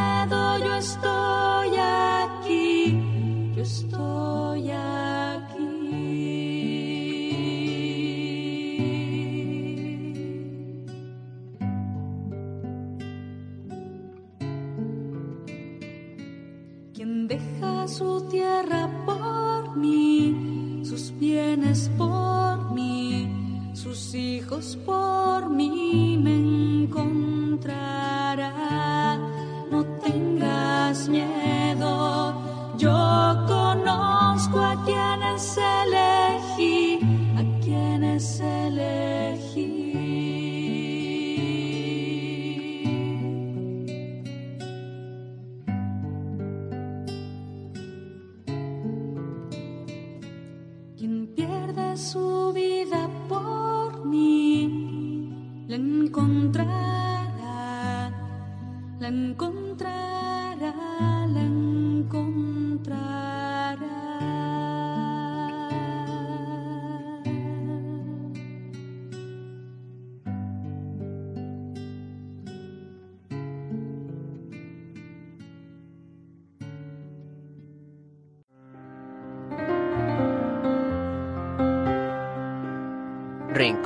[21.58, 23.28] sus bienes por mí,
[23.74, 25.07] sus hijos por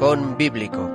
[0.03, 0.90] Rincón Bíblico.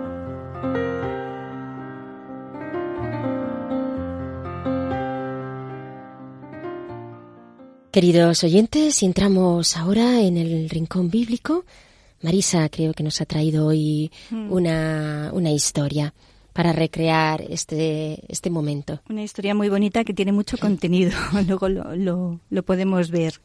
[7.92, 11.66] Queridos oyentes, entramos ahora en el rincón bíblico.
[12.22, 16.14] Marisa creo que nos ha traído hoy una, una historia
[16.54, 19.02] para recrear este, este momento.
[19.10, 21.12] Una historia muy bonita que tiene mucho contenido,
[21.48, 23.40] luego lo, lo- lo podemos ver.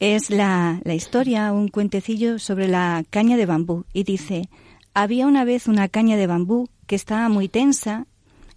[0.00, 4.48] Es la, la historia, un cuentecillo sobre la caña de bambú y dice,
[4.94, 8.06] había una vez una caña de bambú que estaba muy tensa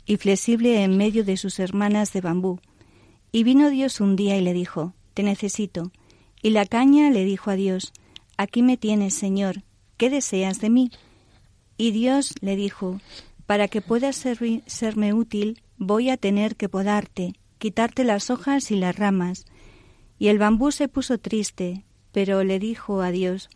[0.06, 2.60] y flexible en medio de sus hermanas de bambú.
[3.32, 5.92] Y vino Dios un día y le dijo, Te necesito.
[6.44, 7.92] Y la caña le dijo a Dios,
[8.38, 9.64] Aquí me tienes, Señor,
[9.98, 10.92] ¿qué deseas de mí?
[11.78, 13.00] Y Dios le dijo,
[13.46, 18.76] Para que puedas servi- serme útil, voy a tener que podarte, quitarte las hojas y
[18.76, 19.46] las ramas.
[20.22, 23.50] Y el bambú se puso triste, pero le dijo a Dios,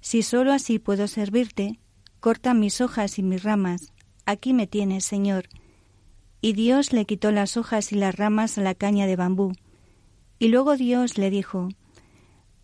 [0.00, 1.78] Si sólo así puedo servirte,
[2.20, 3.92] corta mis hojas y mis ramas.
[4.24, 5.50] Aquí me tienes, Señor.
[6.40, 9.52] Y Dios le quitó las hojas y las ramas a la caña de bambú.
[10.38, 11.68] Y luego Dios le dijo,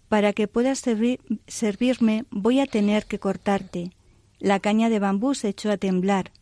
[0.09, 3.91] Para que puedas servi- servirme voy a tener que cortarte.
[4.39, 6.33] La caña de bambú se echó a temblar,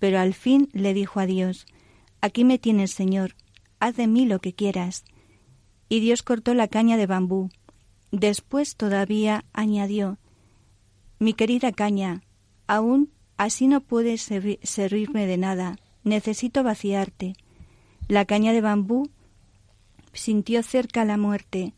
[0.00, 1.66] pero al fin le dijo a Dios,
[2.20, 3.36] Aquí me tienes, Señor,
[3.78, 5.04] haz de mí lo que quieras.
[5.92, 7.50] Y Dios cortó la caña de bambú.
[8.12, 10.16] Después todavía añadió,
[11.18, 12.22] Mi querida caña,
[12.66, 17.34] aún así no puedes servi- servirme de nada, necesito vaciarte.
[18.08, 19.10] La caña de bambú
[20.14, 21.74] sintió cerca la muerte,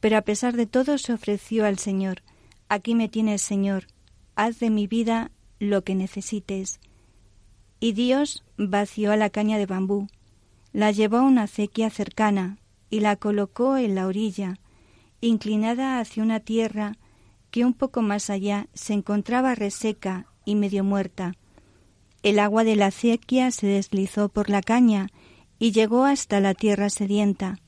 [0.00, 2.22] pero a pesar de todo se ofreció al Señor.
[2.70, 3.88] Aquí me tienes, Señor,
[4.34, 6.80] haz de mi vida lo que necesites.
[7.80, 10.06] Y Dios vació a la caña de bambú,
[10.72, 12.56] la llevó a una acequia cercana
[12.90, 14.58] y la colocó en la orilla,
[15.20, 16.96] inclinada hacia una tierra
[17.50, 21.34] que un poco más allá se encontraba reseca y medio muerta.
[22.22, 25.08] El agua de la acequia se deslizó por la caña
[25.58, 27.58] y llegó hasta la tierra sedienta.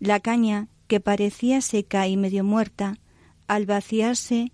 [0.00, 2.98] La caña, que parecía seca y medio muerta,
[3.48, 4.52] al vaciarse,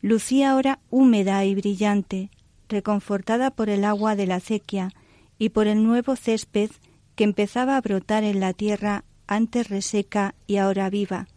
[0.00, 2.30] lucía ahora húmeda y brillante,
[2.68, 4.92] reconfortada por el agua de la acequia
[5.38, 6.70] y por el nuevo césped
[7.14, 11.28] que empezaba a brotar en la tierra antes reseca y ahora viva.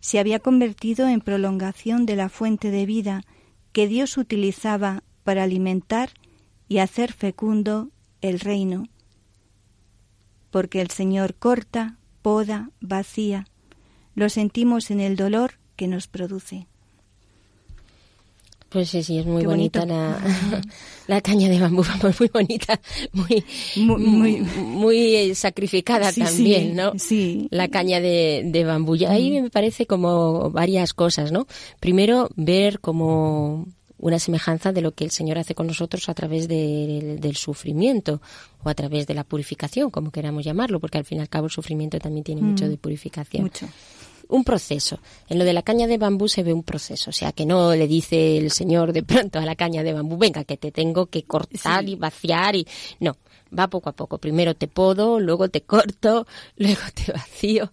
[0.00, 3.22] Se había convertido en prolongación de la fuente de vida
[3.72, 6.10] que Dios utilizaba para alimentar
[6.68, 7.90] y hacer fecundo
[8.20, 8.88] el reino.
[10.50, 13.46] porque el Señor corta, poda, vacía.
[14.14, 16.66] Lo sentimos en el dolor que nos produce.
[18.70, 19.84] Pues sí, sí, es muy bonita
[21.06, 21.84] la, caña de bambú,
[22.20, 22.80] muy bonita,
[23.12, 23.44] muy,
[23.76, 26.92] muy, muy, sacrificada también, ¿no?
[26.96, 27.48] Sí.
[27.50, 28.94] La caña de, de bambú.
[28.94, 31.48] Y ahí me parece como varias cosas, ¿no?
[31.80, 33.66] Primero, ver como
[33.98, 38.22] una semejanza de lo que el Señor hace con nosotros a través del sufrimiento
[38.62, 41.46] o a través de la purificación, como queramos llamarlo, porque al fin y al cabo
[41.46, 43.42] el sufrimiento también tiene mucho de purificación.
[43.42, 43.66] Mucho
[44.30, 44.98] un proceso.
[45.28, 47.74] En lo de la caña de bambú se ve un proceso, o sea, que no
[47.74, 51.06] le dice el señor de pronto a la caña de bambú, venga, que te tengo
[51.06, 52.66] que cortar y vaciar y
[53.00, 53.16] no,
[53.56, 54.18] va poco a poco.
[54.18, 56.26] Primero te podo, luego te corto,
[56.56, 57.70] luego te vacío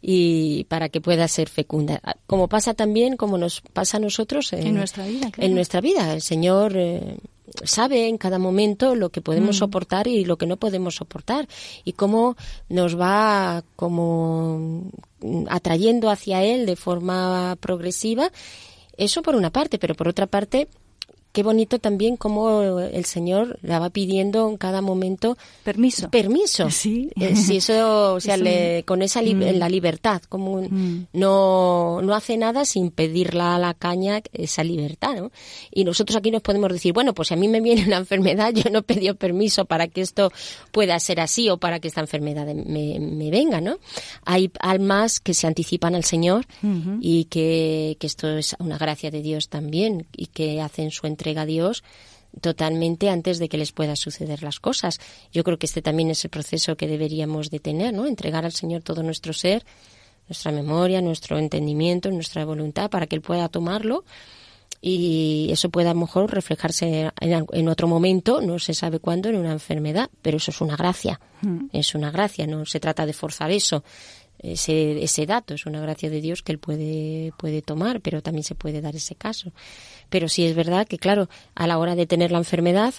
[0.00, 2.00] y para que pueda ser fecunda.
[2.26, 5.30] Como pasa también, como nos pasa a nosotros en, nuestra vida.
[5.38, 7.18] En nuestra vida, el Señor eh,
[7.62, 9.58] sabe en cada momento lo que podemos mm.
[9.58, 11.48] soportar y lo que no podemos soportar
[11.84, 12.36] y cómo
[12.68, 14.90] nos va como
[15.48, 18.30] atrayendo hacia él de forma progresiva.
[18.96, 20.68] Eso por una parte, pero por otra parte
[21.34, 26.08] qué bonito también cómo el Señor la va pidiendo en cada momento permiso.
[26.08, 26.70] Permiso.
[26.70, 27.10] Sí.
[27.20, 28.36] Eh, si eso, o sea,
[28.84, 29.58] con esa mm.
[29.58, 31.08] la libertad, como mm.
[31.12, 35.32] no, no hace nada sin pedirla a la caña esa libertad, ¿no?
[35.72, 38.52] Y nosotros aquí nos podemos decir, bueno, pues si a mí me viene una enfermedad,
[38.54, 40.30] yo no he pedido permiso para que esto
[40.70, 43.78] pueda ser así o para que esta enfermedad me, me venga, ¿no?
[44.24, 46.46] Hay almas que se anticipan al Señor
[47.00, 51.23] y que, que esto es una gracia de Dios también y que hacen su entrega
[51.24, 51.82] entrega a Dios
[52.40, 55.00] totalmente antes de que les pueda suceder las cosas.
[55.32, 58.06] Yo creo que este también es el proceso que deberíamos de tener, ¿no?
[58.06, 59.64] Entregar al Señor todo nuestro ser,
[60.28, 64.04] nuestra memoria, nuestro entendimiento, nuestra voluntad para que Él pueda tomarlo
[64.86, 69.36] y eso pueda a lo mejor reflejarse en, otro momento, no se sabe cuándo, en
[69.36, 71.68] una enfermedad, pero eso es una gracia, mm.
[71.72, 73.82] es una gracia, no se trata de forzar eso,
[74.52, 78.44] ese, ese dato, es una gracia de Dios que Él puede, puede tomar, pero también
[78.44, 79.52] se puede dar ese caso.
[80.10, 82.94] Pero sí es verdad que, claro, a la hora de tener la enfermedad,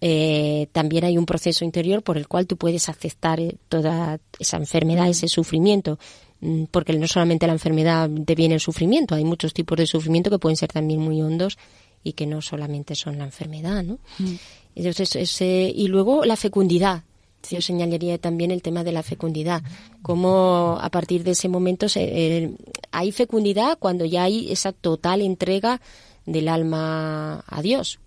[0.00, 4.56] eh, también hay un proceso interior por el cual tú puedes aceptar eh, toda esa
[4.58, 5.98] enfermedad, ese sufrimiento,
[6.40, 10.38] mm, porque no solamente la enfermedad deviene el sufrimiento, hay muchos tipos de sufrimiento que
[10.38, 11.58] pueden ser también muy hondos
[12.04, 13.98] y que no solamente son la enfermedad, ¿no?
[14.18, 14.34] Mm.
[14.76, 17.02] Entonces, ese, y luego la fecundidad,
[17.50, 19.62] yo señalaría también el tema de la fecundidad,
[20.02, 22.52] cómo a partir de ese momento se,
[22.90, 25.80] hay fecundidad cuando ya hay esa total entrega
[26.26, 28.00] del alma a Dios,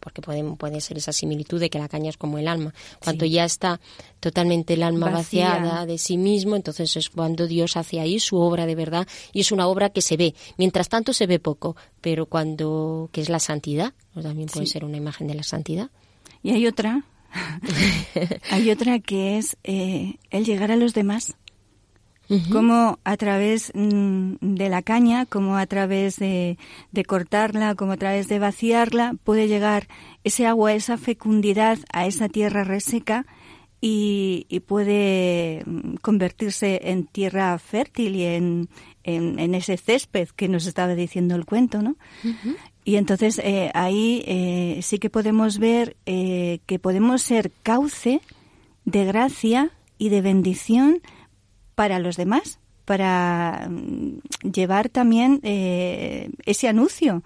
[0.00, 2.72] porque puede, puede ser esa similitud de que la caña es como el alma.
[3.04, 3.80] Cuando ya está
[4.18, 8.64] totalmente el alma vaciada de sí mismo, entonces es cuando Dios hace ahí su obra
[8.64, 10.34] de verdad y es una obra que se ve.
[10.56, 14.96] Mientras tanto se ve poco, pero cuando, que es la santidad, también puede ser una
[14.96, 15.90] imagen de la santidad.
[16.42, 17.04] Y hay otra
[18.50, 21.36] Hay otra que es eh, el llegar a los demás.
[22.52, 26.56] Como a través mm, de la caña, como a través de,
[27.08, 29.88] cortarla, como a través de vaciarla, puede llegar
[30.22, 33.26] ese agua, esa fecundidad a esa tierra reseca
[33.80, 38.68] y, puede mm, convertirse en tierra fértil y en,
[39.02, 41.96] en, ese césped que nos estaba diciendo el cuento, ¿no?
[42.84, 48.20] Y entonces eh, ahí eh, sí que podemos ver eh, que podemos ser cauce
[48.84, 51.00] de gracia y de bendición
[51.74, 54.20] para los demás, para mm,
[54.50, 57.22] llevar también ese anuncio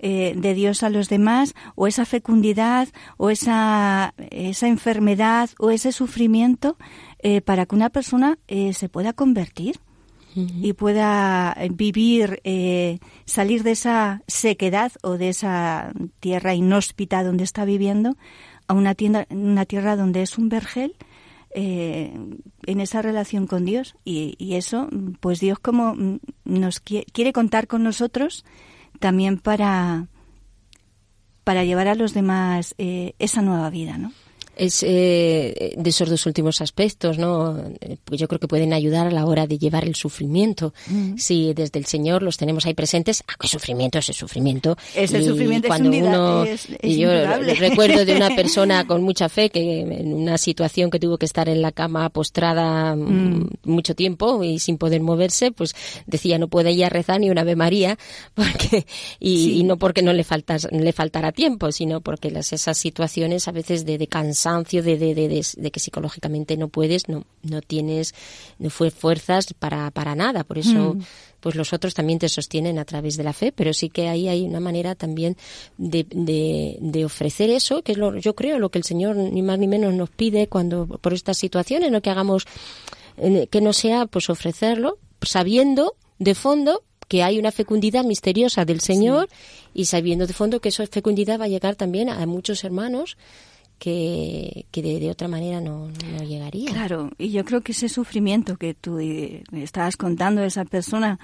[0.00, 6.76] de Dios a los demás, o esa fecundidad, o esa, esa enfermedad, o ese sufrimiento,
[7.46, 9.80] para que una persona se pueda convertir
[10.34, 17.64] y pueda vivir, eh, salir de esa sequedad o de esa tierra inhóspita donde está
[17.64, 18.16] viviendo
[18.66, 20.96] a una, tienda, una tierra donde es un vergel
[21.54, 22.12] eh,
[22.66, 23.94] en esa relación con Dios.
[24.04, 24.88] Y, y, eso,
[25.20, 25.94] pues Dios como
[26.44, 28.44] nos quiere, quiere contar con nosotros
[28.98, 30.08] también para,
[31.44, 34.12] para llevar a los demás eh, esa nueva vida, ¿no?
[34.56, 37.62] Es eh, de esos dos últimos aspectos, ¿no?
[38.04, 40.74] Pues yo creo que pueden ayudar a la hora de llevar el sufrimiento.
[40.86, 41.16] Mm.
[41.16, 44.76] Si desde el Señor los tenemos ahí presentes, ¿a ah, qué sufrimiento es el sufrimiento?
[44.94, 46.44] Ese sufrimiento cuando es uno,
[46.82, 47.10] y yo
[47.58, 51.48] recuerdo de una persona con mucha fe que en una situación que tuvo que estar
[51.48, 53.48] en la cama postrada mm.
[53.64, 55.74] mucho tiempo y sin poder moverse, pues
[56.06, 57.98] decía no puede ir a rezar ni una Ave María
[58.34, 58.86] porque
[59.20, 63.52] y, no porque no le faltas le faltara tiempo, sino porque las esas situaciones a
[63.52, 68.14] veces de, de cansancio, de, de, de, que psicológicamente no puedes, no, no tienes
[68.58, 70.44] no fue fuerzas para, para nada.
[70.44, 71.02] Por eso, mm.
[71.40, 74.28] pues los otros también te sostienen a través de la fe, pero sí que ahí
[74.28, 75.36] hay una manera también
[75.78, 79.58] de, de, ofrecer eso, que es lo, yo creo lo que el Señor ni más
[79.58, 82.46] ni menos nos pide cuando por estas situaciones, no que hagamos
[83.50, 89.28] que no sea pues ofrecerlo sabiendo de fondo que hay una fecundidad misteriosa del Señor
[89.72, 93.16] y sabiendo de fondo que esa fecundidad va a llegar también a muchos hermanos
[93.78, 96.70] que, que de, otra manera no, no, llegaría.
[96.70, 101.18] Claro, y yo creo que ese sufrimiento que tú eh, estabas contando de esa persona,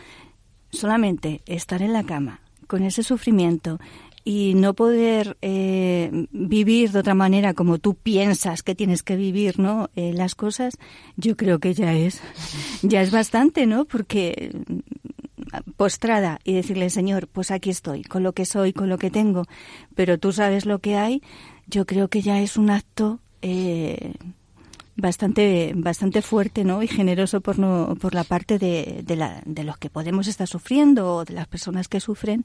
[0.70, 3.80] solamente estar en la cama con ese sufrimiento
[4.22, 9.58] y no poder eh, vivir de otra manera como tú piensas que tienes que vivir
[9.58, 10.76] no eh, las cosas
[11.16, 12.20] yo creo que ya es
[12.82, 14.52] ya es bastante no porque
[15.76, 19.44] postrada y decirle, Señor, pues aquí estoy, con lo que soy, con lo que tengo,
[19.94, 21.22] pero tú sabes lo que hay,
[21.70, 24.14] yo creo que ya es un acto eh,
[24.96, 26.82] bastante bastante fuerte ¿no?
[26.82, 31.14] y generoso por, no, por la parte de, la, de los que podemos estar sufriendo
[31.16, 32.44] o de las personas que sufren,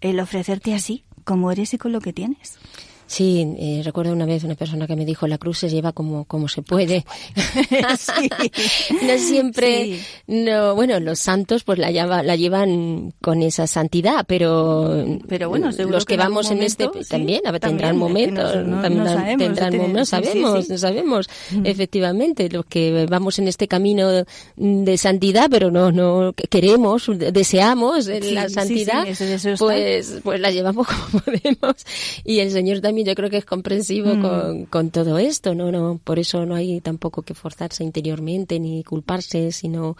[0.00, 2.58] el ofrecerte así, como eres y con lo que tienes.
[3.06, 6.24] Sí, eh, recuerdo una vez una persona que me dijo la cruz se lleva como,
[6.24, 7.04] como se puede.
[9.02, 15.06] no siempre, no, bueno, los santos pues la, lleva, la llevan con esa santidad, pero,
[15.28, 20.78] pero bueno, los que, vamos en este también tendrán momentos, no, sabemos, no sabemos, no
[20.78, 21.28] sabemos,
[21.64, 24.24] efectivamente, los que vamos en este camino
[24.56, 29.06] de santidad, pero no, no queremos, deseamos la santidad,
[29.58, 31.76] pues, pues la llevamos como podemos.
[32.24, 34.64] Y el Señor también yo creo que es comprensivo mm.
[34.64, 35.70] con, todo esto, ¿no?
[35.70, 39.96] no Por eso no hay tampoco que forzarse interiormente ni culparse, sino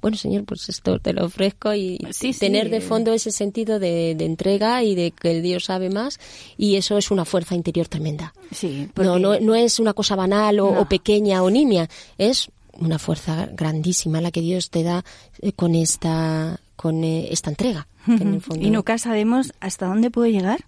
[0.00, 1.98] bueno, Señor, pues esto te lo ofrezco y
[2.38, 6.20] tener de fondo ese sentido de, entrega y de que Dios sabe más
[6.56, 8.32] y eso es una fuerza interior tremenda.
[8.52, 14.20] Sí, no, no, es una cosa banal o, pequeña o nimia, es una fuerza grandísima
[14.20, 15.04] la que Dios te da
[15.42, 17.88] eh, con esta con eh, esta entrega.
[18.60, 20.64] Y nunca sabemos hasta dónde puede llegar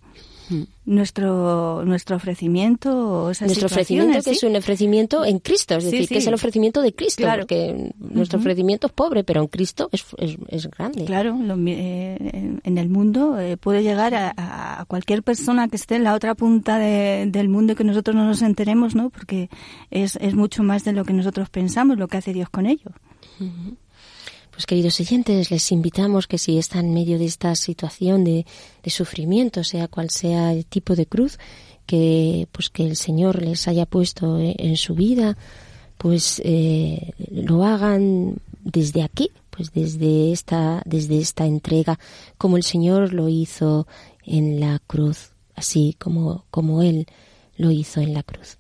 [0.85, 6.27] nuestro nuestro ofrecimiento nuestro ofrecimiento que es un ofrecimiento en Cristo es decir que es
[6.27, 10.05] el ofrecimiento de Cristo porque nuestro ofrecimiento es pobre pero en Cristo es,
[10.49, 11.05] es, grande.
[11.05, 16.15] Claro eh, en el mundo eh, puede llegar a, cualquier persona que esté en la
[16.15, 19.51] otra punta del mundo y que nosotros no nos enteremos no porque
[19.91, 22.91] es, es mucho más de lo que nosotros pensamos lo que hace Dios con ello
[24.61, 28.45] pues queridos oyentes, les invitamos que si están en medio de esta situación de,
[28.89, 31.39] sufrimiento, sea cual sea el tipo de cruz,
[31.87, 35.39] que pues que el Señor les haya puesto en, su vida,
[35.97, 41.99] pues eh, lo hagan desde aquí, pues desde esta, desde esta entrega,
[42.37, 43.87] como el Señor lo hizo
[44.27, 47.07] en la cruz, así como, como Él
[47.57, 48.60] lo hizo en la cruz.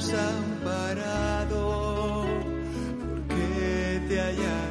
[0.00, 1.60] desamparado,
[3.26, 4.69] porque te hallaré.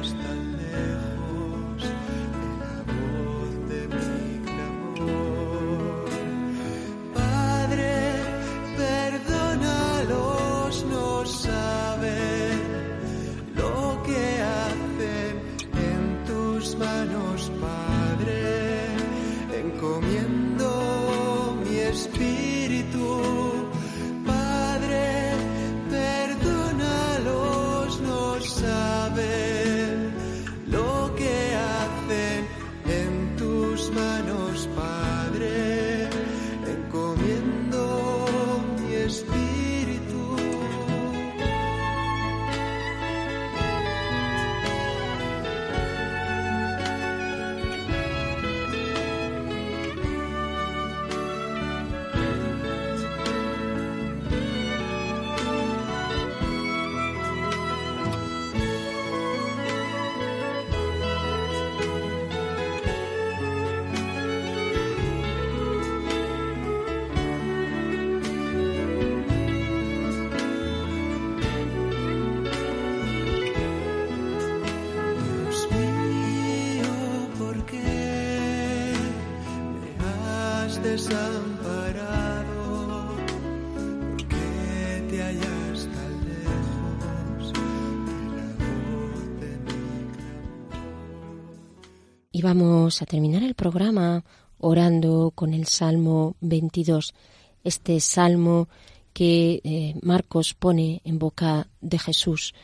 [92.90, 94.24] A terminar el programa
[94.58, 97.14] orando con el Salmo 22,
[97.62, 98.68] este salmo
[99.12, 102.54] que eh, Marcos pone en boca de Jesús,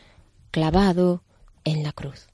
[0.50, 1.22] clavado
[1.64, 2.26] en la cruz.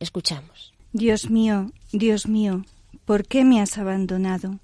[0.00, 0.72] Escuchamos.
[0.92, 2.64] Dios mío, Dios mío,
[3.04, 4.58] ¿por qué me has abandonado?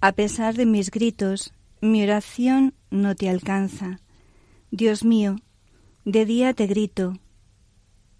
[0.00, 4.00] A pesar de mis gritos, mi oración no te alcanza.
[4.70, 5.36] Dios mío,
[6.04, 7.14] de día te grito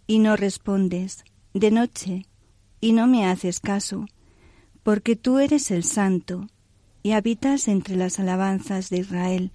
[0.06, 2.26] y no respondes, de noche
[2.82, 4.06] y no me haces caso,
[4.82, 6.48] porque tú eres el santo
[7.04, 9.52] y habitas entre las alabanzas de Israel.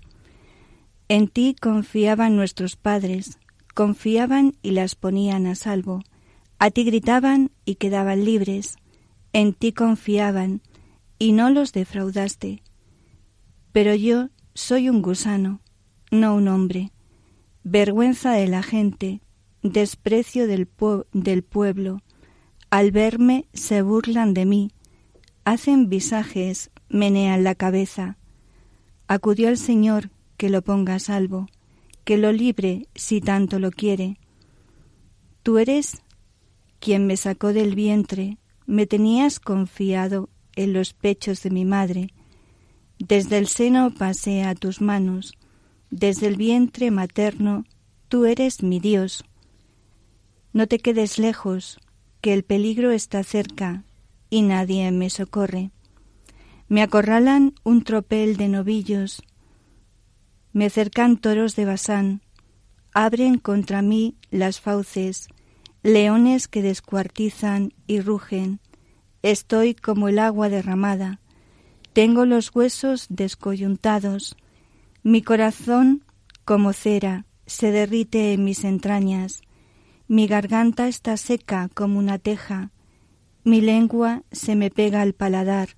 [1.10, 3.38] En ti confiaban nuestros padres,
[3.76, 6.04] confiaban y las ponían a salvo.
[6.58, 8.78] A ti gritaban y quedaban libres.
[9.34, 10.62] En ti confiaban
[11.20, 12.64] y no los defraudaste.
[13.74, 15.60] Pero yo soy un gusano,
[16.12, 16.94] no un hombre.
[17.64, 19.20] Vergüenza de la gente,
[19.64, 20.70] desprecio del,
[21.12, 22.02] del pueblo.
[22.70, 24.72] Al verme se burlan de mí,
[25.46, 28.18] hacen visajes, menean la cabeza.
[29.08, 31.48] Acudió el Señor que lo ponga a salvo,
[32.04, 34.20] que lo libre si tanto lo quiere.
[35.44, 36.02] Tú eres
[36.80, 42.14] quien me sacó del vientre, me tenías confiado en los pechos de mi madre.
[43.00, 45.38] Desde el seno pasé a tus manos,
[45.90, 47.64] desde el vientre materno,
[48.10, 49.24] tú eres mi Dios.
[50.52, 51.80] No te quedes lejos,
[52.22, 53.84] que el peligro está cerca
[54.30, 55.72] y nadie me socorre.
[56.68, 59.24] Me acorralan un tropel de novillos,
[60.52, 62.22] me cercan toros de Basán,
[62.94, 65.28] abren contra mí las fauces,
[65.84, 68.60] leones que descuartizan y rugen.
[69.22, 71.20] Estoy como el agua derramada,
[71.94, 74.36] tengo los huesos descoyuntados,
[75.04, 76.04] mi corazón
[76.44, 79.42] como cera se derrite en mis entrañas,
[80.08, 82.72] mi garganta está seca como una teja,
[83.44, 85.70] mi lengua se me pega al paladar,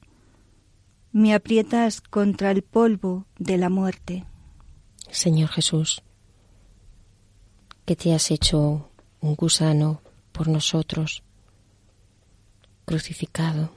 [1.11, 4.25] me aprietas contra el polvo de la muerte.
[5.09, 6.03] Señor Jesús,
[7.85, 10.01] que te has hecho un gusano
[10.31, 11.23] por nosotros,
[12.85, 13.71] crucificado,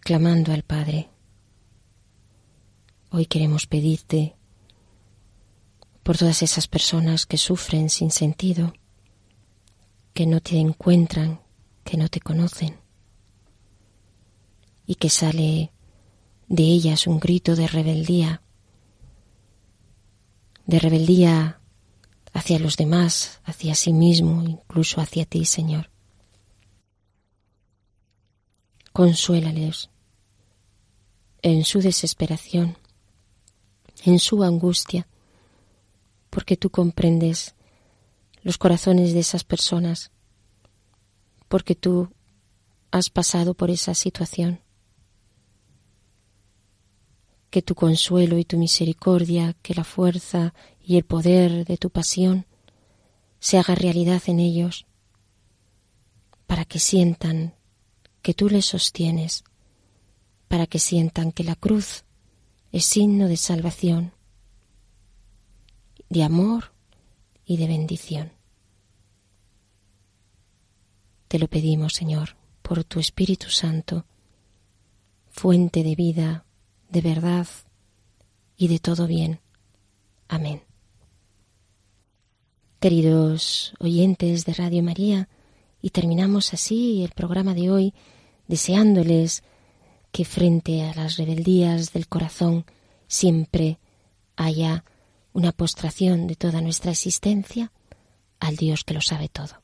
[0.00, 1.08] clamando al Padre.
[3.10, 4.36] Hoy queremos pedirte
[6.10, 8.74] por todas esas personas que sufren sin sentido,
[10.12, 11.40] que no te encuentran,
[11.84, 12.80] que no te conocen,
[14.86, 15.70] y que sale
[16.48, 18.42] de ellas un grito de rebeldía
[20.66, 21.60] de rebeldía
[22.32, 25.92] hacia los demás, hacia sí mismo, incluso hacia ti, Señor.
[28.92, 29.90] Consuélales
[31.42, 32.76] en su desesperación,
[34.02, 35.06] en su angustia,
[36.30, 37.54] porque tú comprendes
[38.42, 40.10] los corazones de esas personas,
[41.48, 42.10] porque tú
[42.90, 44.60] has pasado por esa situación.
[47.50, 52.46] Que tu consuelo y tu misericordia, que la fuerza y el poder de tu pasión
[53.40, 54.86] se haga realidad en ellos,
[56.46, 57.54] para que sientan
[58.22, 59.44] que tú les sostienes,
[60.48, 62.04] para que sientan que la cruz
[62.72, 64.12] es signo de salvación,
[66.10, 66.72] de amor
[67.46, 68.32] y de bendición.
[71.28, 74.04] Te lo pedimos, Señor, por tu Espíritu Santo,
[75.30, 76.44] fuente de vida,
[76.90, 77.46] de verdad
[78.56, 79.40] y de todo bien.
[80.28, 80.62] Amén.
[82.80, 85.28] Queridos oyentes de Radio María,
[85.82, 87.94] y terminamos así el programa de hoy
[88.48, 89.44] deseándoles
[90.10, 92.64] que frente a las rebeldías del corazón
[93.06, 93.78] siempre
[94.36, 94.84] haya
[95.32, 97.72] una postración de toda nuestra existencia
[98.38, 99.62] al Dios que lo sabe todo.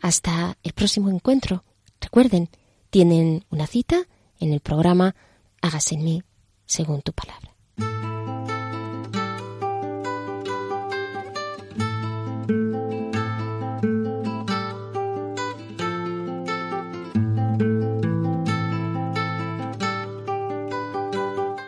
[0.00, 1.64] Hasta el próximo encuentro.
[2.00, 2.48] Recuerden,
[2.90, 4.06] tienen una cita
[4.38, 5.14] en el programa
[5.60, 6.22] hágase en mí
[6.66, 7.54] según tu palabra.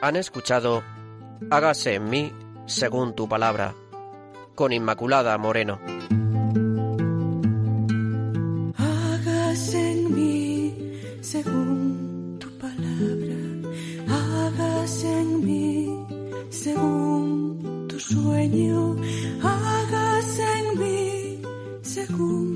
[0.03, 0.85] Han escuchado
[1.51, 2.33] Hágase en mí
[2.67, 3.75] según tu palabra,
[4.55, 5.81] con Inmaculada Moreno.
[16.51, 18.97] según tú quieras,
[19.43, 21.43] hágase en mí
[21.83, 22.56] tu amor.